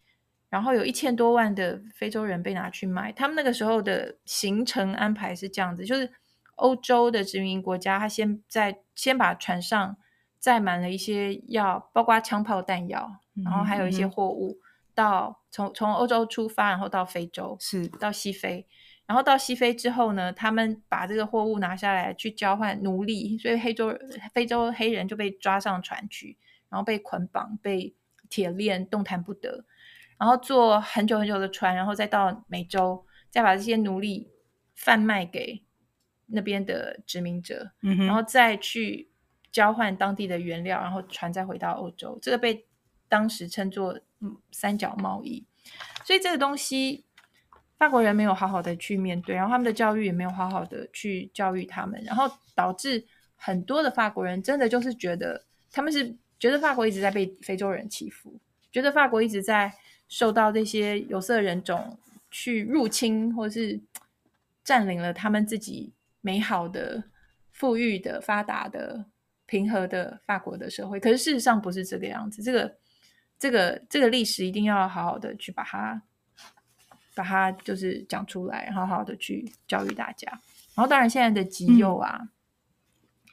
[0.51, 3.13] 然后有一千多万的非洲人被拿去卖。
[3.13, 6.11] 他们那个时候的行程安排是这样子：就是
[6.57, 9.97] 欧洲的殖民国家，他先在先把船上
[10.39, 14.59] 载满了一些药，包括枪炮弹药，然后还有一些货物，
[14.95, 18.67] 到从从欧洲出发，然后到非洲，是到西非，
[19.07, 23.97] 然后到西非之后呢，他们把这个货物拿下来去交换奴隶，所以黑洲
[24.33, 26.37] 非洲黑人就被抓上船去。
[26.69, 27.95] 然后被捆绑，被
[28.29, 29.65] 铁链，动弹不得。
[30.19, 34.29] 然后坐很久很久的船，然后再到美洲，再把这些奴隶
[34.75, 35.63] 贩卖给
[36.27, 39.09] 那边的殖民者，嗯、哼然后再去
[39.53, 42.19] 交换当地的原料，然后船再回到欧洲。
[42.21, 42.66] 这个被
[43.09, 43.99] 当时称作
[44.53, 45.45] “三角贸易”。
[46.05, 47.05] 所以这个东西，
[47.79, 56.17] 法国人没有好好的去面对，然后他们的教育也没有好好的去教育他们，然后导致很多的法国人真的就是觉得他们是。
[56.39, 58.39] 觉得法国一直在被非洲人欺负，
[58.71, 59.73] 觉得法国一直在
[60.07, 61.99] 受到这些有色人种
[62.31, 63.81] 去入侵，或是
[64.63, 67.05] 占领了他们自己美好的、
[67.53, 69.07] 富裕的、发达的、
[69.47, 71.01] 平和的法国的社会。
[71.01, 72.43] 可是事实上不是这个样子。
[72.43, 72.77] 这个、
[73.39, 76.03] 这个、这个历史一定要好好的去把它、
[77.15, 80.31] 把它就是讲出来，然后好好的去教育大家。
[80.75, 82.19] 然后当然现在的极右啊。
[82.23, 82.29] 嗯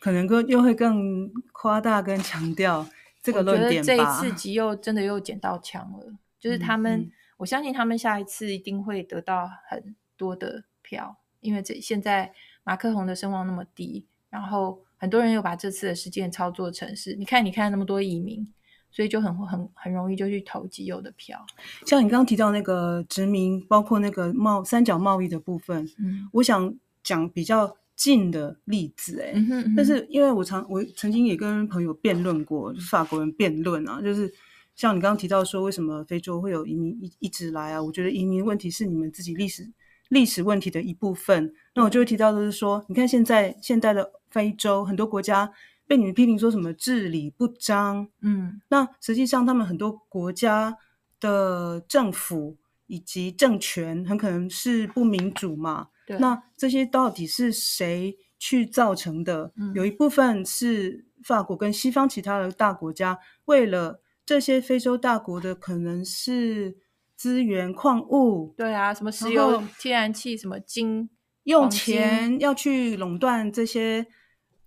[0.04, 2.86] 可能更又会更夸大跟强调
[3.22, 3.86] 这个论点吧。
[3.86, 12.34] 这一次极右真的又捡到枪了，就是他们，嗯嗯、我相信他们下一次一定会得到很多的票，因为这现在
[12.66, 18.46] 马克宏的声望那么低，然后很多人又把这次的事件操作成是，你看，你看那么多移民，
[18.94, 21.46] 所以就很很很容易就去投极右的票。
[21.86, 26.74] 像你刚刚提到那个殖民，包括那个贸三角贸易的部分，嗯，我想
[27.04, 34.34] 讲比较近的例子，哎、嗯嗯，但是因为我常我曾经也跟朋友辩论过，就是法国人辩论啊，就是。
[34.76, 37.84] 像你刚刚提到说，为什么非洲会有移民一一直来啊？
[37.84, 39.72] 我觉得移民问题是你们自己历史
[40.10, 41.54] 历史问题的一部分。
[41.76, 45.52] 那我就会提到的是说，你看现在现代的非洲很多国家
[45.88, 50.78] 被你们批评说什么治理不彰，嗯，那实际上他们很多国家
[51.20, 52.58] 的政府
[52.88, 55.90] 以及政权很可能是不民主嘛。
[56.06, 56.18] 对。
[56.20, 59.52] 那这些到底是谁去造成的？
[59.56, 59.74] 嗯。
[59.74, 64.02] 有一部分是法国跟西方其他的大国家为了。
[64.26, 66.78] 这些非洲大国的可能是
[67.14, 71.10] 资源矿物，对啊，什么石油、天然气，什么金，
[71.44, 74.08] 用钱要去垄断这些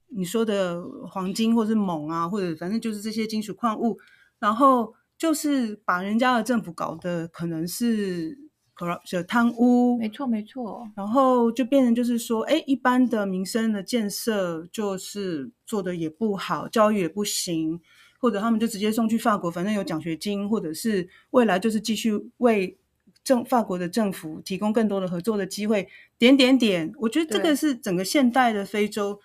[0.09, 3.99] 你说的黄金，或者是锰啊，或者反正就是这些金属矿物，
[4.39, 8.39] 然后就是把人家的政府搞得可能是
[8.77, 17.81] corrupt 贪污，没错没错，然后就变成就是说，哎，一般的民生的建设就是做的也不好，教育也不行。
[18.19, 22.77] 或者他们就直接送去法国，反正有奖学金，或者是未来就是继续为
[23.23, 25.87] 政法国的政府提供更多的合作的机会，
[26.19, 26.91] 点点点。
[26.99, 29.21] 我觉得这个是整个现代的非洲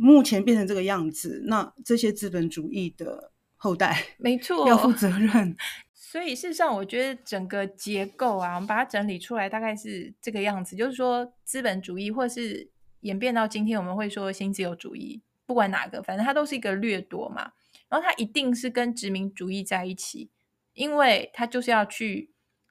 [0.00, 5.56] 目前变成这个样子，那这些资本主义的后代，没错，要负责任。
[5.92, 12.70] 所以事实上，我觉得整个结构啊，我们把它整理出来，大概是这个样子，就是说资本主义，或是
[13.00, 17.52] 演变到今天，我们会说新自由主义，不管哪个，反正它都是一个掠夺嘛。
[17.90, 20.30] 然后它一定是跟殖民主义在一起，
[20.74, 22.30] 因为它就是要去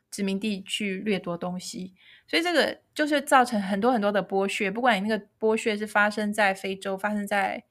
[0.09, 1.93] 殖民地去掠夺东西，
[2.27, 4.71] 所以这个就是造成很多很多的剥削。
[4.71, 7.63] 不管你那个剥削是发生在非洲，发生在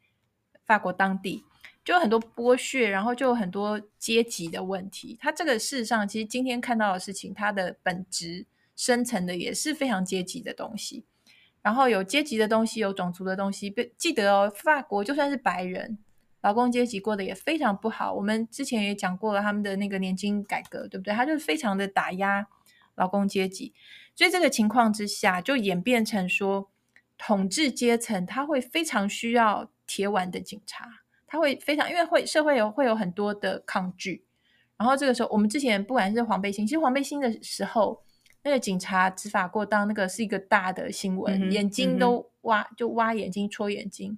[0.64, 1.45] 法国当地，
[1.84, 5.16] 就有很多剥削，然后就有很多阶级的问题。
[5.20, 11.05] 它这个事实上，其实今天看到的事情，它的本质深层的也是非常阶级的东西。
[11.62, 13.74] 然后有阶级的东西，有种族的东西。
[13.97, 15.99] 记得哦，法国就算是白人。
[16.47, 18.14] 劳工阶级过得也非常不好。
[18.14, 21.12] 我们之前也讲过了他们的那个年金改革，对不对？
[21.12, 22.47] 他就是非常的打压
[22.94, 23.74] 劳工阶级，
[24.14, 26.70] 所以这个情况之下就演变成说，
[27.18, 30.88] 统治阶层他会非常需要铁腕的警察，
[31.26, 34.24] 他会非常因为会社会有会有很多的抗拒。
[34.76, 38.05] 然后这个时候，我们之前不管是黄背心，其实黄背心的时候，
[38.44, 44.16] 那个警察执法过当，那个是一个大的新闻，嗯、眼睛都挖、嗯、就挖眼睛戳眼睛。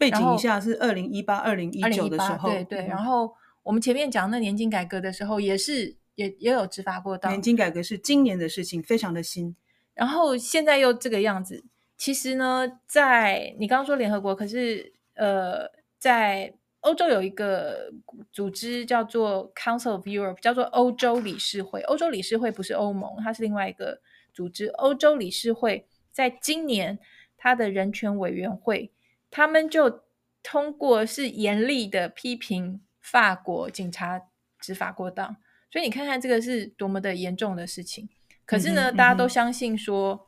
[0.00, 2.86] 背景一下是二零一八、二零一九的时候，对对。
[2.86, 3.30] 然后
[3.62, 7.28] 我们前面讲那年金改革的时候，也是也也有执法过到。
[7.28, 9.54] 年金改革是今年的事情，非常的新。
[9.92, 11.62] 然后现在又这个样子。
[11.98, 17.92] 其实呢，在你刚刚说联合国，可是呃，在欧洲有一个
[18.32, 21.82] 组织叫做 Council of Europe，叫做欧洲理事会。
[21.82, 24.00] 欧洲理事会不是欧盟，它是另外一个
[24.32, 24.68] 组织。
[24.68, 26.98] 欧洲理事会在今年
[27.36, 28.90] 它的人权委员会。
[29.30, 30.02] 他们就
[30.42, 34.20] 通过是严厉的批评法国警察
[34.60, 35.36] 执法过当，
[35.70, 38.08] 所以你看看这个是多么的严重的事情。
[38.44, 40.20] 可是呢，嗯、大家都相信说，嗯、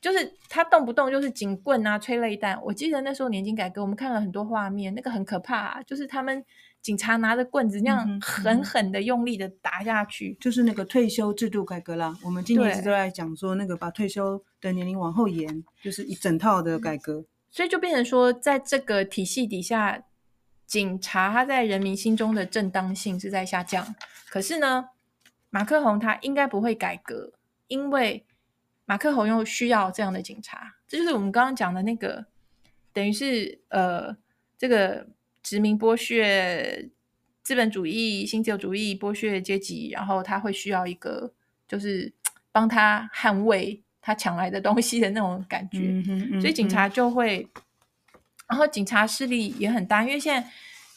[0.00, 2.60] 就是他动不动就是警棍啊、催泪弹。
[2.64, 6.44] 我记得那时候年金改革，我们看了很多画面，那个很可怕、啊，就是他们
[6.80, 10.36] 警察拿着棍子那样狠狠的、用力的打下去。
[10.40, 12.16] 就是那个退休制度改革啦。
[12.24, 17.24] 我们今年一直都在讲说，那个把退休的年龄往后延，就是一整套的改革。
[17.52, 20.02] 所以就变成说，在这个体系底下，
[20.66, 23.94] 警察他在人民心中的正当性是在下降。
[24.30, 24.88] 可是呢，
[25.50, 27.34] 马克宏他应该不会改革，
[27.66, 28.24] 因为
[28.86, 30.76] 马克宏又需要这样的警察。
[30.88, 32.24] 这就是我们刚刚讲的那个，
[32.94, 34.16] 等于是呃，
[34.56, 35.06] 这个
[35.42, 36.90] 殖民剥削、
[37.42, 41.34] 资本主义、新自由主义剥削阶级，然后他会需要一个，
[41.68, 42.14] 就是
[42.50, 43.82] 帮他捍卫。
[44.02, 47.48] 他抢来的东西的那种感觉，嗯哼嗯哼，所以警察就会，
[48.48, 50.48] 然后警察势力也很大，因为现在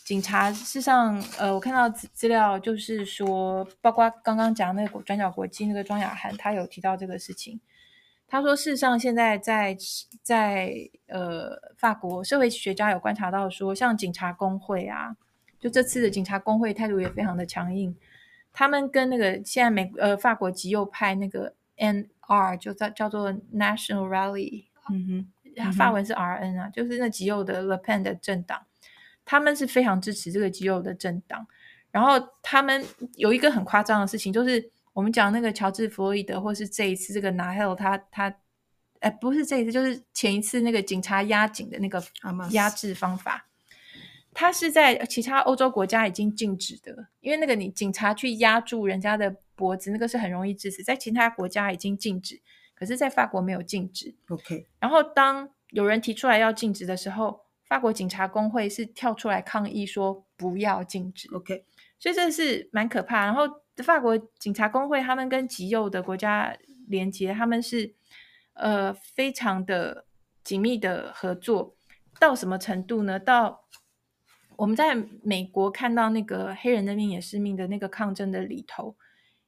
[0.04, 7.62] 警察事实上，呃，我看到资料就是说，包括刚刚讲那个转角国际那个庄雅涵，他有提到这个事情。
[8.28, 9.78] 他说，事实上现在在
[10.24, 10.74] 在
[11.08, 15.16] 呃法国社会学家有观察到说，像警察工会啊，
[15.60, 17.96] 就这次的警察工会态度也非常的强硬，
[18.52, 22.10] 他们跟那个现在美呃法国极右派那个 N。
[22.28, 28.66] R 就叫叫做 National Rally，嗯哼，法文是 RN 啊，就是那极右的 Le Pen 的政党，
[29.24, 31.46] 他们是非常支持这个极右的政党。
[31.92, 38.36] 然后他们有一个很夸张的事情，就是我们讲那个乔治·弗洛伊德，或是这一次这个 Nahel 他他
[39.02, 42.04] 哎，不是这一次，就是前一次那个警察压警的那个
[42.50, 43.46] 压制方法，
[44.34, 52.42] 他是在其他欧洲国家已经禁止的，因为那个你警察去压住人家的脖子，那个是很容易致死，在其他国家已经禁止，
[52.74, 54.16] 可是在法国没有禁止。
[54.30, 61.28] OK，然后当有人提出来要禁止的时候，法国警察工会是跳出来抗议说不要禁止。
[61.34, 61.66] OK，
[61.98, 63.26] 所以这是蛮可怕。
[63.26, 63.44] 然后
[63.84, 66.56] 法国警察工会他们跟极右的国家
[66.88, 67.96] 连接，他们是
[68.54, 70.06] 呃非常的
[70.44, 71.76] 紧密的合作，
[72.20, 73.20] 到什么程度呢？
[73.20, 73.66] 到
[74.58, 78.96] 我们在美国看到那个黑人的命也是命的那个抗争的里头，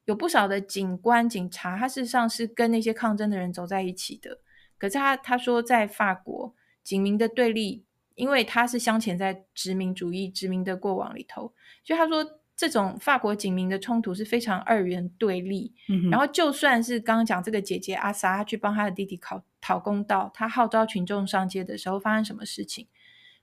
[0.08, 4.40] 有不少的警官警察，他事实上是跟那些抗争的人走在一起的。
[4.76, 7.84] 可是他他说在法国警民的对立。
[8.18, 11.52] 因为他是镶嵌在殖民主义、殖民的过往里头，
[11.84, 15.72] 所以他说这种法国警民的冲突是非常二元对立。
[15.88, 22.88] 嗯、然后就算是刚刚讲这个姐姐阿莎，她去帮她的弟弟讨讨公道，她号召群众上街的时候，发生什么事情？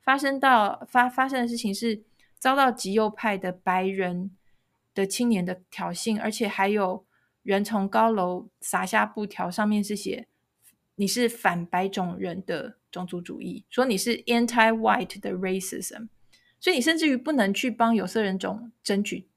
[0.03, 2.03] 发生到发发生的事情是
[2.37, 4.31] 遭到极右派的白人
[4.95, 7.05] 的青年的挑衅，而且还有
[7.43, 10.27] 人从高楼撒下布条，上面是写
[10.95, 12.77] “你是反白种人的”。
[12.95, 16.07] 种族主义，说你是 anti-white 的 racism，
[16.61, 19.27] 所以你甚至于不能去帮有色人种争取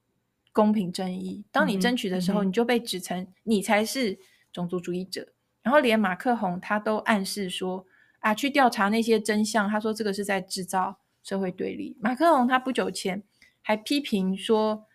[0.53, 1.45] 公平正义。
[1.51, 4.17] 当你争取的时候，你就被指成你才是
[4.53, 5.33] 种族主义者。
[5.61, 7.85] 然后连马克宏他都暗示说
[8.21, 9.69] 啊，去调查那些真相。
[9.69, 11.97] 他说这个是在制造社会对立。
[12.01, 13.25] 马克宏他不久前
[13.61, 14.87] 还批评说，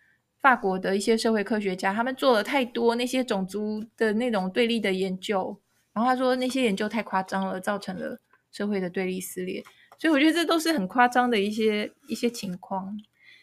[0.44, 5.58] 法国的一些社会科学家他们做了太多那些种族的那种对立的研究。
[5.92, 8.20] 然后他说那些研究太夸张了，造成了。
[8.56, 9.64] 社会的对立撕裂，
[9.98, 12.96] 所以我觉得这都是很夸张的一些一些情况。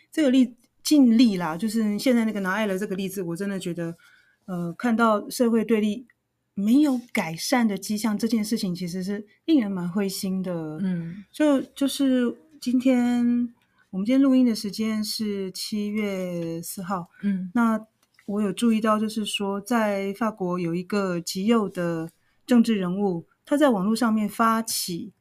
[0.10, 3.93] 这个例尽力啦，就是现在那个拿爱了这个例子，我真的觉得，
[4.45, 6.08] 呃，看到社会对立
[6.54, 10.80] 没有改善的迹象，这件事情其实是令人蛮灰心的。
[10.82, 13.54] 嗯，就就是今天
[13.92, 17.86] 我们今天录音的时间是七月四号，嗯，那
[18.26, 22.10] 我有注意到，就是说在法国有一个极右的
[22.48, 23.28] 政治人物。
[23.44, 25.12] 他在网络上面发起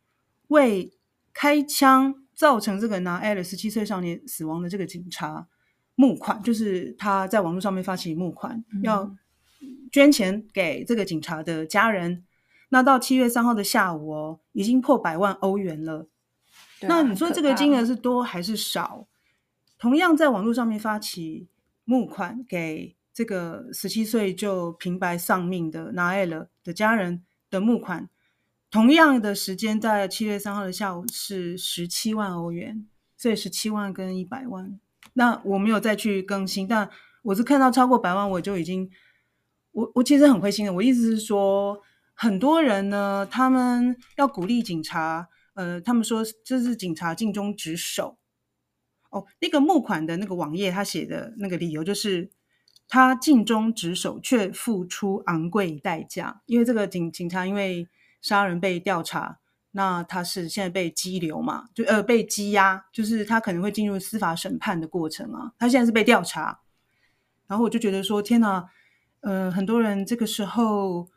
[0.48, 0.92] 为
[1.32, 5.48] 开枪造成这个拿爱了十七岁少年死亡的这个警察
[5.96, 9.12] 募款，就是他在网络上面发起募款，嗯、要
[9.90, 12.24] 捐钱给这个警察的家人。
[12.68, 16.06] 那到七月三号的下午哦，已经破百万欧元了。
[16.82, 19.06] 啊、那你说这个金额是多还是少？
[19.78, 21.48] 同样在网络上面发起
[21.84, 28.08] 募款给这个十七岁就平白丧命的拿爱了的家人的募款。
[28.70, 34.78] 同样的时间，在七月三号的下午是十七万欧元，所以十七万跟一百万。
[35.14, 36.88] 那我没有再去更新，但
[37.22, 38.88] 我是看到超过百万，我就已经，
[39.72, 40.72] 我我其实很灰心的。
[40.72, 41.80] 我意思是说，
[42.14, 45.28] 很多人呢，他们要鼓励警察，
[45.60, 48.16] 呃，他们说这是警察尽忠职守。
[49.10, 52.30] 哦，那个募款的那个网页，他写的那个理由就是，
[52.88, 57.88] 他尽忠职守却付出昂贵代价，因为这个警警察因为。
[58.22, 59.38] 杀人被调查，
[59.70, 61.70] 那他是现在被羁留嘛？
[61.74, 65.54] 就呃被羁押，就是他可能会进入司法审判的过程啊。
[65.58, 66.60] 他现在是被调查，
[67.46, 68.68] 然后我就觉得说，天哪，
[69.20, 71.08] 呃，很多人这个时候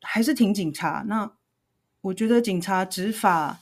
[0.00, 1.04] 还是挺警察。
[1.08, 1.32] 那
[2.06, 3.60] 我觉得警察执法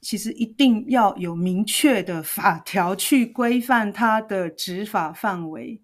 [0.00, 5.80] 其实一定要有明确的法条去规范他的执法范围。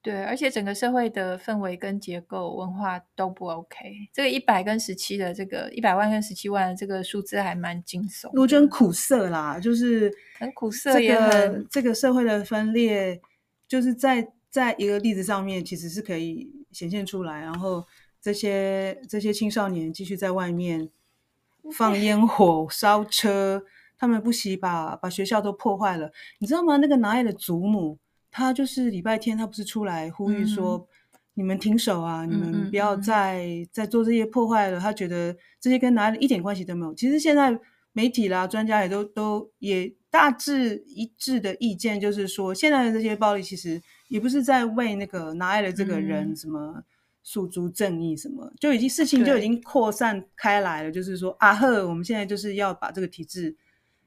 [0.00, 4.08] 对，而且整个社会的氛围跟结构文化都不 OK。
[4.12, 13.20] 这个一百跟十七的这个一百万跟十七万的这个数字还蛮惊悚，我觉得很苦涩啦，就是很苦涩，也很这个社会的分裂，
[13.66, 17.40] 就是在在一个例子上面其实是可以显现出来。
[17.40, 17.84] 然后
[18.20, 20.90] 这些这些青少年继续在外面
[21.72, 23.64] 放烟火、烧车，
[23.98, 26.76] 他们不惜把把学校都破坏了，你知道吗？
[26.76, 27.98] 那个拿爱的祖母。
[28.30, 30.76] 她就是礼拜天，她不是出来呼吁说
[31.14, 32.26] ：“嗯、你们停手啊！
[32.26, 36.94] 嗯、你们不要再、嗯、再做这些破坏了。”他觉得这些跟拿爱一点关系都没有。
[36.94, 37.58] 其实现在
[37.92, 46.84] 媒体啦、专家也都都也大致一致的意见，就是说，现在的这些暴力其实也不是在为那个拿爱的这个人什么
[47.28, 50.90] 诉诸正义，什么、嗯、就已经事情就已经扩散开来了。
[50.90, 53.54] 就是说，啊呵，我们现在就是要把这个体制，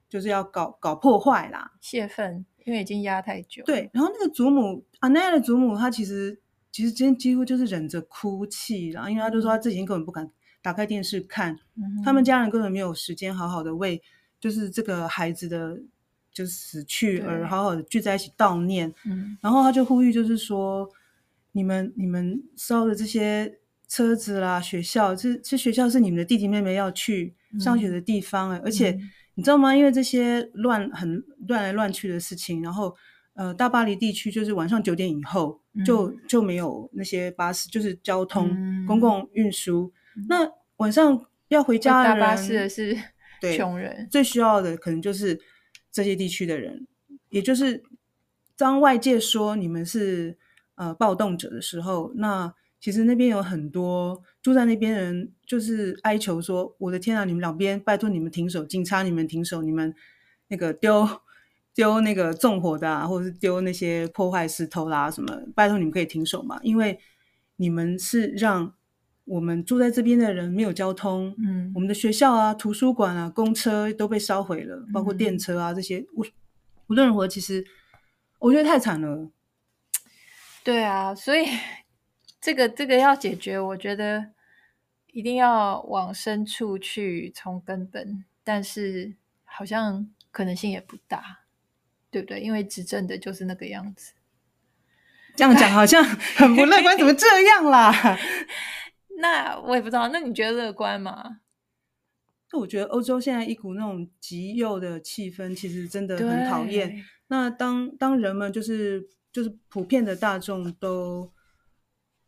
[0.09, 2.43] 就是要搞搞破坏啦，泄愤。
[2.63, 3.89] 因为已经压太久，对。
[3.91, 6.39] 然后那个祖母阿奈的祖母，她其实
[6.71, 10.29] 其实今天几乎就是忍着哭泣，然后因为她就说她自己根本不敢
[10.61, 13.99] 打开电视看，嗯、他们家人根本没有时间好好的为
[14.39, 15.75] 就是这个孩子的
[16.31, 18.93] 就死去而好好的聚在一起悼念。
[19.05, 20.87] 嗯、然后他就呼吁，就是说
[21.53, 28.97] 你们你们烧的这些车子啦、学校，这这学校是你们的弟弟妹妹要去上学的地方，嗯、而且
[29.35, 29.75] 你知道吗？
[29.75, 32.95] 因为这些乱很乱来乱去的事情，然后
[33.33, 39.91] 呃，大巴黎地区就是晚上九点以后就、嗯、就没有那些巴士，就是交通、嗯、公共运输。
[40.15, 42.97] 嗯、那晚上要回家的人，搭巴士的是
[43.57, 45.39] 穷人，最需要的可能就是
[45.91, 46.87] 这些地区的人，
[47.29, 47.83] 也就是
[48.55, 50.37] 当外界说你们是
[50.81, 52.53] 呃暴动者的时候，那。
[52.83, 59.93] 其实那边有很多住在那边的人，就是哀求说：“我的天啊，你们两边拜托你们停手，警察你们停手，你们
[60.47, 61.07] 那个丢
[61.75, 66.97] 丢那个纵火的啊，或者是丢那些破坏石头啦什么，拜托你们可以停手嘛，因为
[67.57, 68.73] 你们是让
[69.25, 76.25] 我们住在这边的人没有交通，嗯，我们的学校啊、图书馆啊、公车都被烧毁了，包括电车啊这些，无
[76.87, 77.63] 无论如何，其实
[78.39, 79.29] 我觉得太惨了。
[80.63, 81.47] 对啊，所以。
[82.43, 84.31] 这个这个要解决，我觉得
[85.11, 88.25] 一定要往深处去，从根本。
[88.43, 91.41] 但是好像可能性也不大，
[92.09, 92.39] 对不对？
[92.39, 94.13] 因为执政的就是那个样子。
[95.35, 96.03] 这样讲好像
[96.35, 97.93] 很不乐观，怎么这样啦？
[99.21, 100.07] 那我也不知道。
[100.07, 101.41] 那你觉得乐观吗？
[102.51, 107.05] 那我觉得欧洲现在一股那种极右的气氛，其实真的很讨厌。
[107.27, 111.31] 那当当人们就是就是普遍的大众都。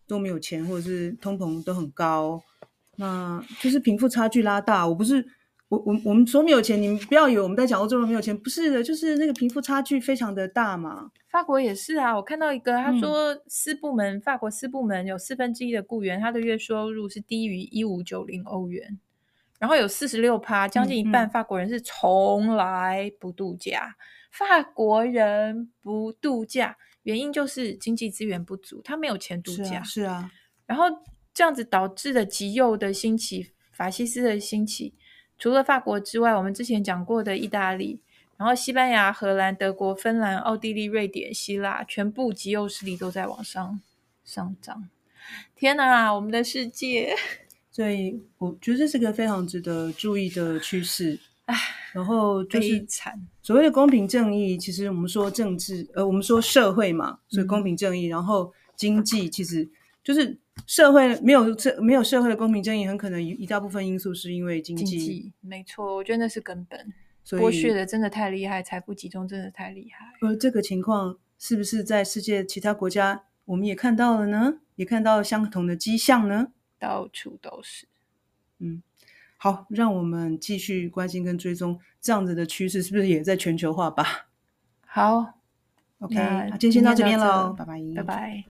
[0.05, 2.39] 都没有钱，或者是通膨都很高，
[2.97, 4.85] 那就是贫富差距拉大。
[4.85, 5.25] 我不是
[5.69, 11.09] 我我我们说没有钱，你们不要以为我们在讲欧洲人没有钱，不是的，就是那个贫富差距非常的大嘛。
[11.29, 18.99] 法国也是啊，我看到一个他说，私部门、嗯、法国私部门有四分之一的雇员，他的月收入是低于一五九零欧元，
[19.57, 23.97] 然后有四十六趴，将近一半法国人是从来不度假，嗯嗯，
[24.31, 26.77] 法国人不度假。
[27.03, 29.63] 原因就是经济资源不足，他没有钱度假。
[29.63, 30.31] 是啊，是啊。
[30.65, 30.85] 然后
[31.33, 34.93] 这样子导致的极右的兴起，法西斯的兴起，
[35.37, 37.99] 除了法国之外，我们之前讲过的意大利，
[38.37, 43.81] 然后西班牙、荷兰、德国、芬兰、奥地利、瑞典、希腊，全部极右势力都在往上
[44.23, 44.89] 上涨。
[45.55, 47.15] 天哪，我们的世界！
[47.71, 51.19] 所以我觉得这是个非常值得注意的趋势。
[51.45, 51.55] 唉，
[51.91, 52.85] 然后就是
[53.41, 58.07] 所谓的公平正义，其实我们说政治，呃，我们说社会嘛，所以公平正义。
[58.07, 59.69] 嗯、然后经济其实
[60.03, 64.85] 就是社会没有这没有社会的公平正义，很可能一一大部分因素是因为经济。
[64.85, 66.93] 经济没错，我觉得那是根本。
[67.25, 70.13] 所以剥削的真的太厉害，财富集中真的太厉害。
[70.21, 74.59] 而这个情况是不是在世界其他国家我们也看到了呢？
[74.75, 76.47] 也看到相同的迹象呢？
[76.79, 77.85] 到处都是，
[78.59, 78.81] 嗯。
[79.43, 84.27] 好，让我们继续关心跟追踪这样子的趋势，是不是也在全球化吧？
[84.85, 85.33] 好
[85.99, 88.41] ，OK，那今天先到这边喽，拜拜，拜拜。